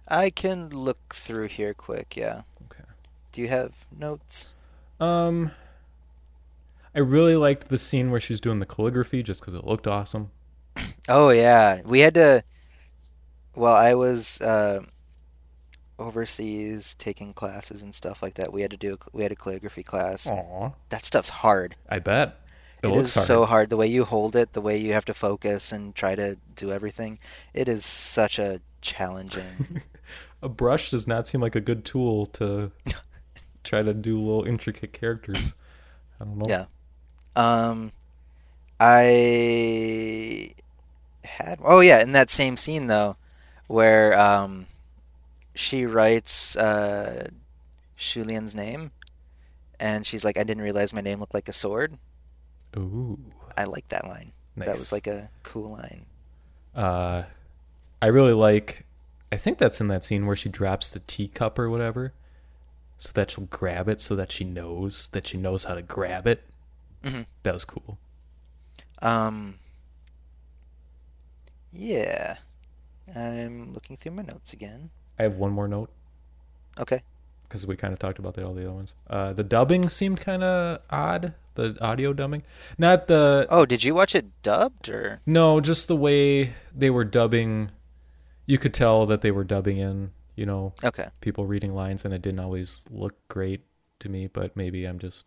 [0.06, 2.18] I can look through here quick.
[2.18, 2.42] Yeah.
[2.70, 2.84] Okay.
[3.32, 4.48] Do you have notes?
[5.00, 5.52] Um
[6.94, 10.32] I really liked the scene where she's doing the calligraphy just cuz it looked awesome.
[11.08, 12.44] Oh yeah, we had to.
[13.56, 14.82] Well, I was uh,
[15.98, 18.52] overseas taking classes and stuff like that.
[18.52, 18.94] We had to do.
[18.94, 20.28] A, we had a calligraphy class.
[20.28, 20.70] Aw.
[20.90, 21.76] That stuff's hard.
[21.88, 22.40] I bet.
[22.82, 23.26] It, it looks is hard.
[23.26, 23.70] so hard.
[23.70, 26.70] The way you hold it, the way you have to focus and try to do
[26.72, 27.18] everything.
[27.52, 29.82] It is such a challenging.
[30.42, 32.72] A brush does not seem like a good tool to
[33.62, 35.54] try to do little intricate characters.
[36.18, 36.46] I don't know.
[36.48, 36.64] Yeah.
[37.36, 37.92] um,
[38.80, 40.52] I
[41.38, 41.58] had.
[41.64, 43.16] Oh yeah, in that same scene though,
[43.66, 44.66] where um,
[45.54, 47.28] she writes uh,
[47.98, 48.90] Shulian's name,
[49.78, 51.98] and she's like, "I didn't realize my name looked like a sword."
[52.76, 53.18] Ooh,
[53.56, 54.32] I like that line.
[54.56, 54.66] nice.
[54.66, 56.06] That was like a cool line.
[56.74, 57.24] Uh,
[58.00, 58.84] I really like.
[59.32, 62.12] I think that's in that scene where she drops the teacup or whatever,
[62.98, 66.26] so that she'll grab it, so that she knows that she knows how to grab
[66.26, 66.42] it.
[67.04, 67.26] Mhm.
[67.44, 67.98] That was cool.
[69.02, 69.58] Um.
[71.72, 72.36] Yeah,
[73.14, 74.90] I'm looking through my notes again.
[75.18, 75.90] I have one more note
[76.78, 77.02] Okay.
[77.44, 78.94] because we kind of talked about the, all the other ones.
[79.08, 81.34] Uh, the dubbing seemed kind of odd.
[81.56, 82.42] The audio dubbing,
[82.78, 85.20] not the Oh, did you watch it dubbed or?
[85.26, 87.70] no, just the way they were dubbing.
[88.46, 91.08] You could tell that they were dubbing in, you know, Okay.
[91.20, 93.62] people reading lines, and it didn't always look great
[93.98, 94.26] to me.
[94.26, 95.26] But maybe I'm just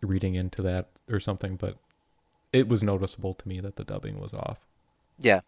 [0.00, 1.56] reading into that or something.
[1.56, 1.76] But
[2.52, 4.58] it was noticeable to me that the dubbing was off.
[5.18, 5.40] Yeah.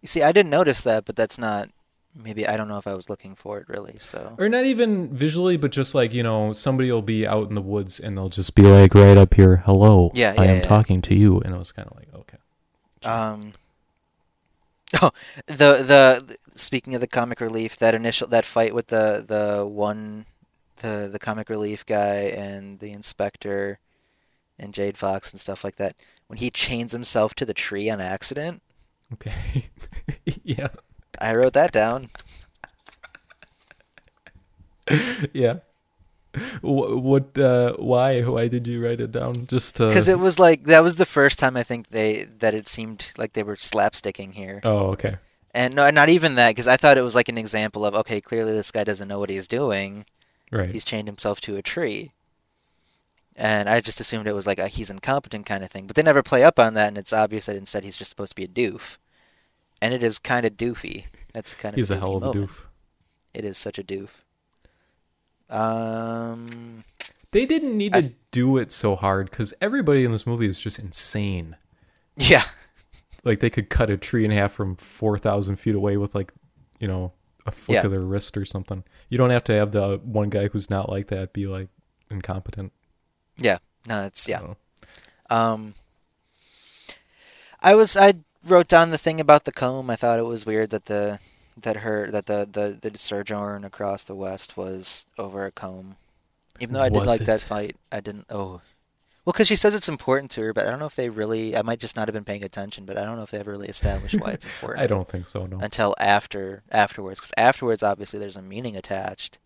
[0.00, 1.70] You see, I didn't notice that, but that's not.
[2.16, 3.96] Maybe I don't know if I was looking for it really.
[4.00, 4.36] So.
[4.38, 7.62] or not even visually, but just like you know, somebody will be out in the
[7.62, 10.62] woods and they'll just be like right up here, "Hello, Yeah, I am yeah.
[10.62, 12.38] talking to you," and it was kind of like, okay,
[13.02, 13.52] Um.
[15.02, 15.10] Oh,
[15.46, 20.26] the the speaking of the comic relief, that initial that fight with the the one,
[20.82, 23.80] the the comic relief guy and the inspector,
[24.56, 25.96] and Jade Fox and stuff like that.
[26.28, 28.62] When he chains himself to the tree on accident,
[29.12, 29.66] okay,
[30.44, 30.68] yeah,
[31.20, 32.10] I wrote that down.
[35.32, 35.58] yeah.
[36.62, 37.38] Wh- What?
[37.38, 38.22] Uh, why?
[38.22, 39.46] Why did you write it down?
[39.46, 39.86] Just to?
[39.88, 43.12] Because it was like that was the first time I think they that it seemed
[43.16, 45.16] like they were slapsticking here, Oh, okay.
[45.54, 46.50] and no, not even that.
[46.50, 49.18] Because I thought it was like an example of okay, clearly this guy doesn't know
[49.20, 50.06] what he's doing.
[50.50, 50.70] Right.
[50.70, 52.12] He's chained himself to a tree,
[53.36, 55.86] and I just assumed it was like a he's incompetent kind of thing.
[55.86, 58.30] But they never play up on that, and it's obvious that instead he's just supposed
[58.32, 58.96] to be a doof,
[59.82, 61.04] and it is kind of doofy.
[61.32, 62.50] That's kind of He's a doofy hell of a moment.
[62.50, 62.56] doof.
[63.34, 64.08] It is such a doof.
[65.50, 66.84] Um,
[67.32, 70.58] They didn't need I- to do it so hard because everybody in this movie is
[70.60, 71.56] just insane.
[72.16, 72.44] yeah,
[73.24, 76.32] Like they could cut a tree in half from four thousand feet away with like,
[76.78, 77.12] you know,
[77.46, 77.84] a flick Yeah.
[77.86, 78.84] of their wrist or something.
[79.08, 81.68] You don't have to have the one guy who's not like that be like
[82.10, 82.72] incompetent.
[83.36, 84.40] Yeah, no, it's yeah.
[84.40, 84.56] So,
[85.30, 85.74] Um,
[87.60, 88.14] I was I
[88.44, 89.90] wrote down the thing about the comb.
[89.90, 91.18] I thought it was weird that the
[91.56, 95.96] that her that the the the sojourn across the west was over a comb.
[96.60, 98.26] Even though I did Was like that fight, I didn't.
[98.30, 98.60] Oh,
[99.24, 101.56] well, because she says it's important to her, but I don't know if they really.
[101.56, 103.52] I might just not have been paying attention, but I don't know if they ever
[103.52, 105.46] really established why it's important I don't think so.
[105.46, 105.58] No.
[105.58, 107.18] until after afterwards.
[107.20, 109.38] Because afterwards, obviously, there's a meaning attached.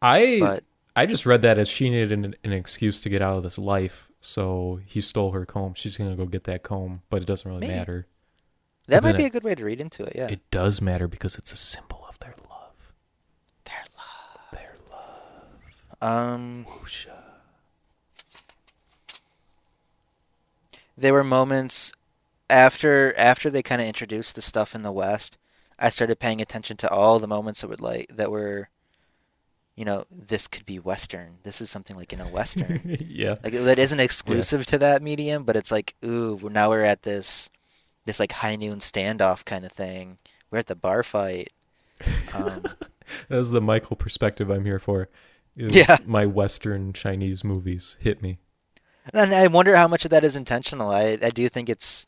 [0.00, 0.64] I But
[0.98, 3.58] I just read that as she needed an, an excuse to get out of this
[3.58, 5.74] life, so he stole her comb.
[5.74, 7.74] She's gonna go get that comb, but it doesn't really Maybe.
[7.78, 8.06] matter.
[8.88, 10.14] that might be it- a good way to read into it.
[10.16, 10.28] Yeah.
[10.28, 12.92] It does matter because it's a symbol of their love.
[13.64, 14.40] Their love.
[14.52, 16.02] Their love.
[16.02, 16.66] Um.
[16.68, 17.12] Whoosha.
[20.96, 21.92] there were moments
[22.50, 25.38] after after they kind of introduced the stuff in the West.
[25.78, 28.68] I started paying attention to all the moments that would like that were,
[29.78, 31.38] you know, this could be Western.
[31.44, 32.80] This is something like in a Western.
[33.08, 33.36] yeah.
[33.44, 37.48] like that isn't exclusive to that medium, but it's like, ooh, now we're at this,
[38.04, 40.18] this like high noon standoff kind of thing.
[40.50, 41.52] We're at the bar fight.
[42.34, 42.64] Um,
[43.28, 45.10] That's the Michael perspective I'm here for.
[45.56, 45.98] Is Yeah.
[46.08, 48.40] My Western Chinese movies hit me.
[49.14, 50.90] and I wonder how much of that is intentional.
[50.90, 52.04] I I do think it's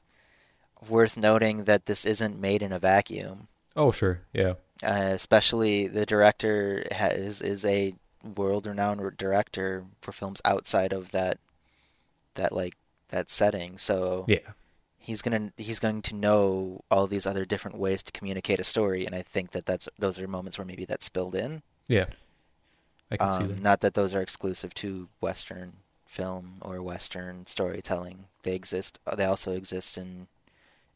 [0.89, 3.47] worth noting that this isn't made in a vacuum.
[3.77, 4.23] Oh, sure.
[4.33, 4.55] Yeah.
[4.85, 7.95] Uh, especially the director has is a
[8.37, 11.39] world-renowned director for films outside of that
[12.35, 12.75] that like
[13.09, 13.79] that setting.
[13.79, 14.39] So Yeah.
[14.99, 19.05] he's gonna he's going to know all these other different ways to communicate a story,
[19.07, 21.63] and I think that that's those are moments where maybe that's spilled in.
[21.89, 22.07] Yeah.
[23.11, 23.61] I can see Um, that.
[23.63, 25.73] not that those are exclusive to Western
[26.07, 28.27] film or Western storytelling.
[28.45, 28.99] They exist.
[29.17, 30.29] They also exist in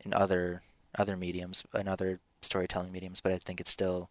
[0.04, 0.62] in other
[0.96, 3.20] other mediums and other storytelling mediums.
[3.20, 4.10] But I think it's still.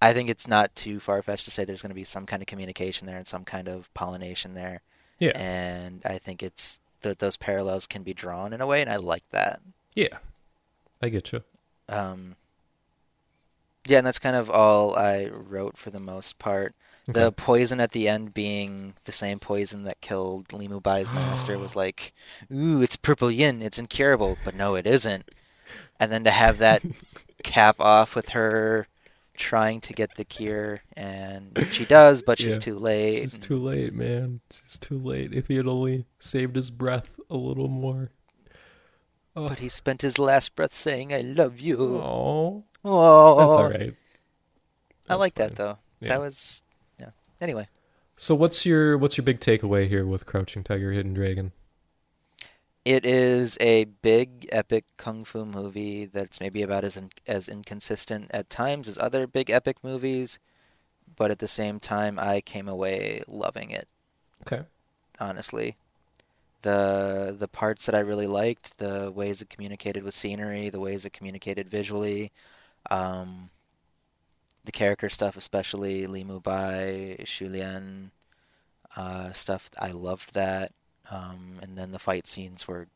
[0.00, 2.40] I think it's not too far fetched to say there's going to be some kind
[2.40, 4.82] of communication there and some kind of pollination there.
[5.18, 5.36] Yeah.
[5.36, 8.96] And I think it's that those parallels can be drawn in a way, and I
[8.96, 9.60] like that.
[9.94, 10.18] Yeah.
[11.02, 11.42] I get you.
[11.88, 12.36] Um,
[13.86, 16.74] yeah, and that's kind of all I wrote for the most part.
[17.10, 21.74] The poison at the end being the same poison that killed Li Mubai's master was
[21.76, 22.12] like,
[22.52, 25.26] ooh, it's purple yin, it's incurable, but no, it isn't.
[26.00, 26.82] And then to have that
[27.42, 28.86] cap off with her
[29.36, 32.58] trying to get the cure, and she does, but she's Yeah.
[32.60, 33.20] too late.
[33.22, 34.40] She's too late, man.
[34.50, 35.32] She's too late.
[35.32, 38.10] If he had only saved his breath a little more.
[39.36, 42.64] Oh, But he spent his last breath saying, "I love you." oh.
[42.84, 43.94] Oh, that's all right.
[45.08, 45.48] I like fine.
[45.48, 45.78] that though.
[46.00, 46.08] Yeah.
[46.10, 46.62] that was
[46.98, 47.10] yeah.
[47.40, 47.68] Anyway,
[48.16, 51.52] So what's your what's your big takeaway here with Crouching Tiger, Hidden Dragon?
[52.94, 58.30] It is a big epic kung fu movie that's maybe about as in, as inconsistent
[58.32, 60.38] at times as other big epic movies,
[61.16, 63.88] but at the same time I came away loving it.
[64.42, 64.62] Okay.
[65.20, 65.76] honestly.
[66.62, 71.04] The the parts that I really liked, the ways it communicated with scenery, the ways
[71.04, 72.32] it communicated visually,
[72.90, 73.50] um,
[74.64, 78.10] the character stuff, especially Li Mubai, Shulian,
[78.96, 79.70] uh, stuff.
[79.78, 80.72] I loved that,
[81.10, 82.88] um, and then the fight scenes were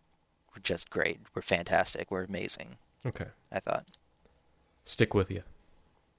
[0.54, 2.76] were just great, were fantastic, were amazing.
[3.06, 3.26] Okay.
[3.50, 3.86] I thought,
[4.84, 5.42] Stick with you.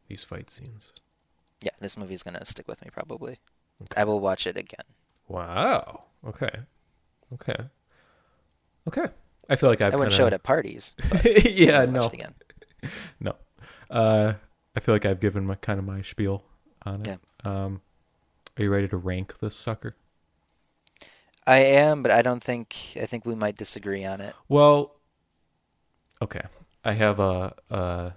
[0.08, 0.94] These fight scenes.
[1.62, 3.40] yeah, this movie's gonna stick with me probably.
[3.82, 4.02] Okay.
[4.02, 4.86] I will watch it again.
[5.28, 6.06] Wow.
[6.26, 6.52] Okay.
[7.34, 7.56] Okay.
[8.88, 9.06] Okay.
[9.50, 10.24] I feel like I've I wouldn't kinda...
[10.24, 10.94] show it at parties.
[11.46, 12.06] yeah, watch no.
[12.06, 12.34] it again.
[13.20, 13.36] No.
[13.90, 14.34] Uh
[14.76, 16.44] I feel like I've given my kind of my spiel
[16.86, 17.08] on it.
[17.08, 17.18] Yeah.
[17.64, 17.82] Um
[18.58, 19.96] are you ready to rank this sucker?
[21.46, 24.34] I am, but I don't think I think we might disagree on it.
[24.48, 24.96] Well,
[26.22, 26.44] okay.
[26.86, 28.14] I have a a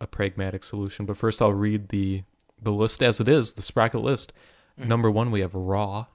[0.00, 2.22] a pragmatic solution, but first I'll read the
[2.60, 4.32] the list as it is, the sprocket list.
[4.80, 4.86] Mhm.
[4.86, 6.06] Number 1 we have Raw.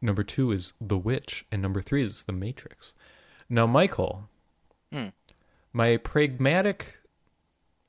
[0.00, 2.94] Number 2 is The Witch and number 3 is The Matrix.
[3.48, 4.28] Now, Michael,
[4.92, 5.08] Hmm.
[5.72, 6.98] my pragmatic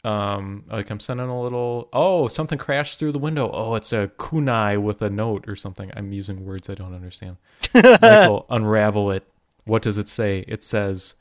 [0.08, 3.50] um like I'm sending a little oh, something crashed through the window.
[3.52, 5.92] Oh, it's a kunai with a note or something.
[5.96, 7.38] I'm using words I don't understand.
[7.74, 9.28] Michael, unravel it.
[9.66, 10.46] What does it say?
[10.48, 11.16] It says,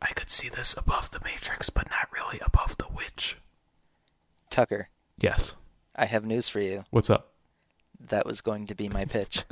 [0.00, 3.38] I could see this above the Matrix, but not really above the witch.
[4.48, 4.90] Tucker,
[5.20, 5.54] Yes.
[5.96, 6.84] I have news for you.
[6.90, 7.32] What's up?
[7.98, 9.44] That was going to be my pitch.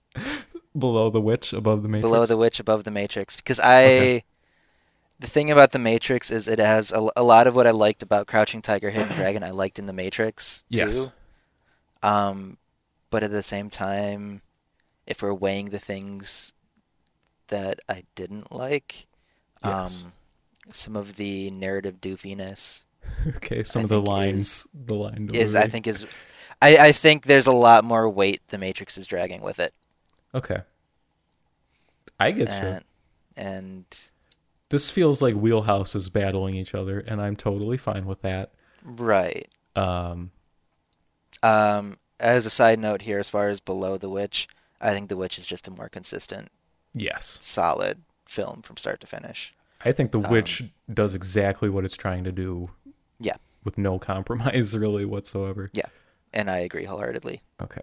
[0.78, 2.02] Below the witch, above the Matrix?
[2.02, 3.36] Below the Witch, above the Matrix.
[3.36, 3.84] Because I.
[3.84, 4.24] Okay.
[5.20, 8.02] The thing about the Matrix is it has a, a lot of what I liked
[8.02, 9.42] about Crouching Tiger, Hidden Dragon.
[9.42, 10.76] I liked in the Matrix too.
[10.78, 11.10] Yes.
[12.02, 12.56] Um,
[13.10, 14.42] but at the same time,
[15.06, 16.52] if we're weighing the things
[17.48, 19.06] that I didn't like,
[19.64, 20.04] Yes.
[20.04, 20.12] um,
[20.70, 22.84] some of the narrative doofiness
[23.36, 26.06] Okay, some I of the lines, the line is I think is
[26.62, 29.72] I, I think there's a lot more weight the Matrix is dragging with it.
[30.34, 30.60] Okay.
[32.20, 32.54] I get you.
[32.54, 32.84] and
[33.36, 33.84] and
[34.70, 38.52] This feels like wheelhouses battling each other, and I'm totally fine with that.
[38.82, 39.48] right.
[39.76, 40.30] Um,
[41.42, 44.48] Um as a side note here as far as below the witch,
[44.80, 46.50] I think the witch is just a more consistent,
[46.94, 47.40] yes.
[47.40, 49.54] solid film from start to finish.
[49.84, 52.70] I think the Um, witch does exactly what it's trying to do.
[53.20, 53.36] Yeah.
[53.64, 55.70] With no compromise really whatsoever.
[55.72, 55.86] Yeah,
[56.32, 57.42] and I agree wholeheartedly.
[57.62, 57.82] Okay.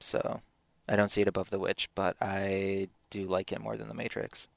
[0.00, 0.42] So
[0.88, 3.94] I don't see it above the witch, but I do like it more than the
[3.94, 4.48] Matrix.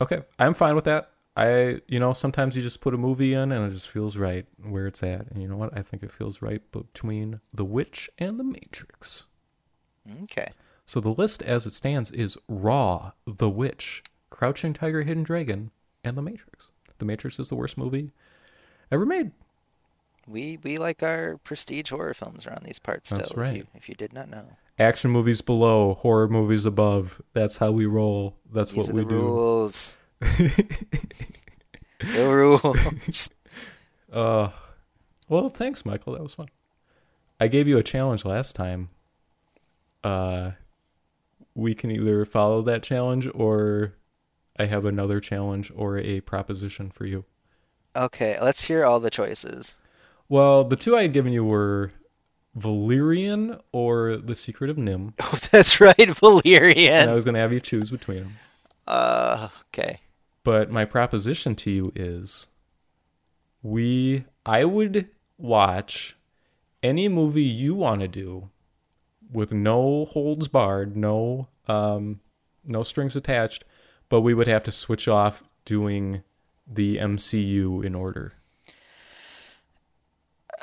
[0.00, 1.10] Okay, I'm fine with that.
[1.36, 4.46] I, you know, sometimes you just put a movie in and it just feels right
[4.62, 5.30] where it's at.
[5.30, 5.76] And you know what?
[5.76, 9.26] I think it feels right between The Witch and The Matrix.
[10.22, 10.48] Okay.
[10.86, 15.72] So the list as it stands is Raw, The Witch, Crouching Tiger, Hidden Dragon,
[16.02, 16.70] and The Matrix.
[16.98, 18.12] The Matrix is the worst movie
[18.90, 19.32] ever made.
[20.26, 23.18] We we like our prestige horror films around these parts still.
[23.18, 23.56] That's If right.
[23.56, 24.56] you, if you did not know.
[24.78, 27.22] Action movies below, horror movies above.
[27.32, 28.36] That's how we roll.
[28.52, 29.20] That's These what we the do.
[29.20, 29.96] rules.
[30.20, 33.30] the rules.
[34.12, 34.50] Uh,
[35.28, 36.12] well, thanks, Michael.
[36.12, 36.48] That was fun.
[37.40, 38.90] I gave you a challenge last time.
[40.04, 40.52] Uh,
[41.54, 43.94] we can either follow that challenge or
[44.58, 47.24] I have another challenge or a proposition for you.
[47.94, 49.74] Okay, let's hear all the choices.
[50.28, 51.92] Well, the two I had given you were
[52.56, 55.12] Valerian or The Secret of NIMH.
[55.20, 57.02] Oh, that's right, Valerian.
[57.02, 58.36] And I was going to have you choose between them.
[58.86, 60.00] Uh, okay.
[60.42, 62.46] But my proposition to you is
[63.62, 66.16] we I would watch
[66.82, 68.50] any movie you want to do
[69.30, 72.20] with no holds barred, no um
[72.64, 73.64] no strings attached,
[74.08, 76.22] but we would have to switch off doing
[76.66, 78.34] the MCU in order.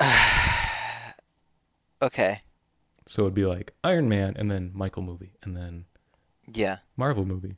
[2.04, 2.42] Okay.
[3.06, 5.86] So it'd be like Iron Man and then Michael movie and then
[6.52, 6.78] Yeah.
[6.96, 7.56] Marvel movie.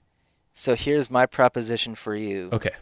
[0.54, 2.48] So here's my proposition for you.
[2.52, 2.74] Okay.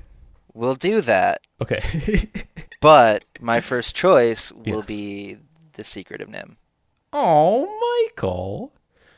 [0.52, 2.30] We'll do that, Okay.
[2.80, 4.86] but my first choice will Yes.
[4.86, 5.36] be
[5.72, 6.56] The Secret of NIMH.
[7.12, 7.66] Oh,
[8.12, 8.72] Michael.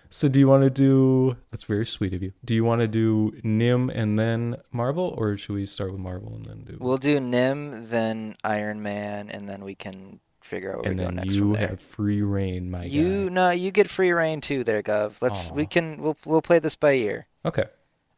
[0.08, 1.36] So do you want to do?
[1.50, 2.32] That's very sweet of you.
[2.44, 6.34] Do you want to do NIMH and then Marvel, or should we start with Marvel
[6.34, 6.78] and then do?
[6.80, 11.04] We'll do NIMH, then Iron Man, and then we can figure out where and we
[11.04, 13.32] go then next you have free reign, my you guy.
[13.34, 15.12] no, you get free reign too, there, Gov.
[15.20, 17.26] Let's we can we'll we'll play this by ear.
[17.44, 17.64] Okay.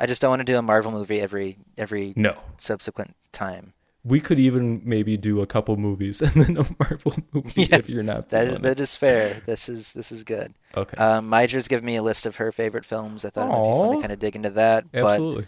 [0.01, 2.39] I just don't want to do a Marvel movie every every No.
[2.57, 3.72] subsequent time.
[4.05, 7.89] we could even maybe do a couple movies and then a Marvel movie Yeah, if
[7.91, 9.43] you're not That feeling that is fair.
[9.45, 10.55] This is this is good.
[10.76, 10.97] Okay.
[10.97, 13.24] Um, Mydra's given me a list of her favorite films.
[13.24, 15.47] I thought it might be fun to kind of dig into that, but Absolutely.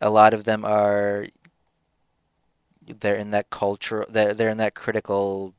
[0.00, 1.26] a lot of them are
[3.00, 4.04] they're in that culture.
[4.08, 5.54] They're they're in that critical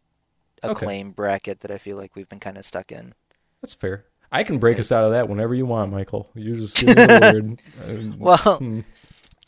[0.63, 0.71] Okay.
[0.73, 3.13] acclaim bracket that I feel like we've been kind of stuck in.
[3.61, 4.05] That's fair.
[4.31, 6.29] I can break us out of that whenever you want, Michael.
[6.35, 7.61] You just give me the word.
[7.89, 8.79] Um, Well, hmm.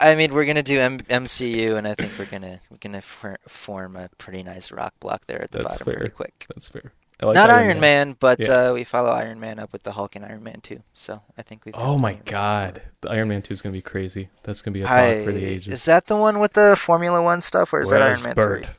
[0.00, 3.38] I mean, we're gonna do M- MCU, and I think we're gonna we're gonna for-
[3.48, 5.94] form a pretty nice rock block there at the That's bottom fair.
[5.94, 6.46] pretty quick.
[6.52, 6.92] that's fair.
[7.22, 8.70] Like Not Iron, Man, but Yeah.
[8.70, 10.82] uh, we follow Iron Man up with the Hulk and Iron Man too.
[10.92, 11.74] So I think we've.
[11.78, 14.28] Oh my Iron god, the Iron Man two is gonna be crazy.
[14.42, 15.72] That's gonna be a talk for the ages.
[15.72, 18.64] is that the one with the Formula One stuff, or is that Iron Man Bird?
[18.66, 18.74] three?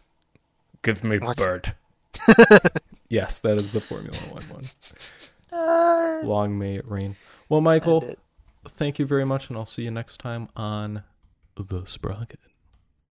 [0.83, 1.73] Give me What's- Bird.
[3.09, 4.65] yes, that is the Formula One one.
[5.51, 7.15] Uh, Long may it rain.
[7.49, 8.15] Well, Michael,
[8.67, 11.03] thank you very much, and I'll see you next time on
[11.55, 12.39] the Sprocket.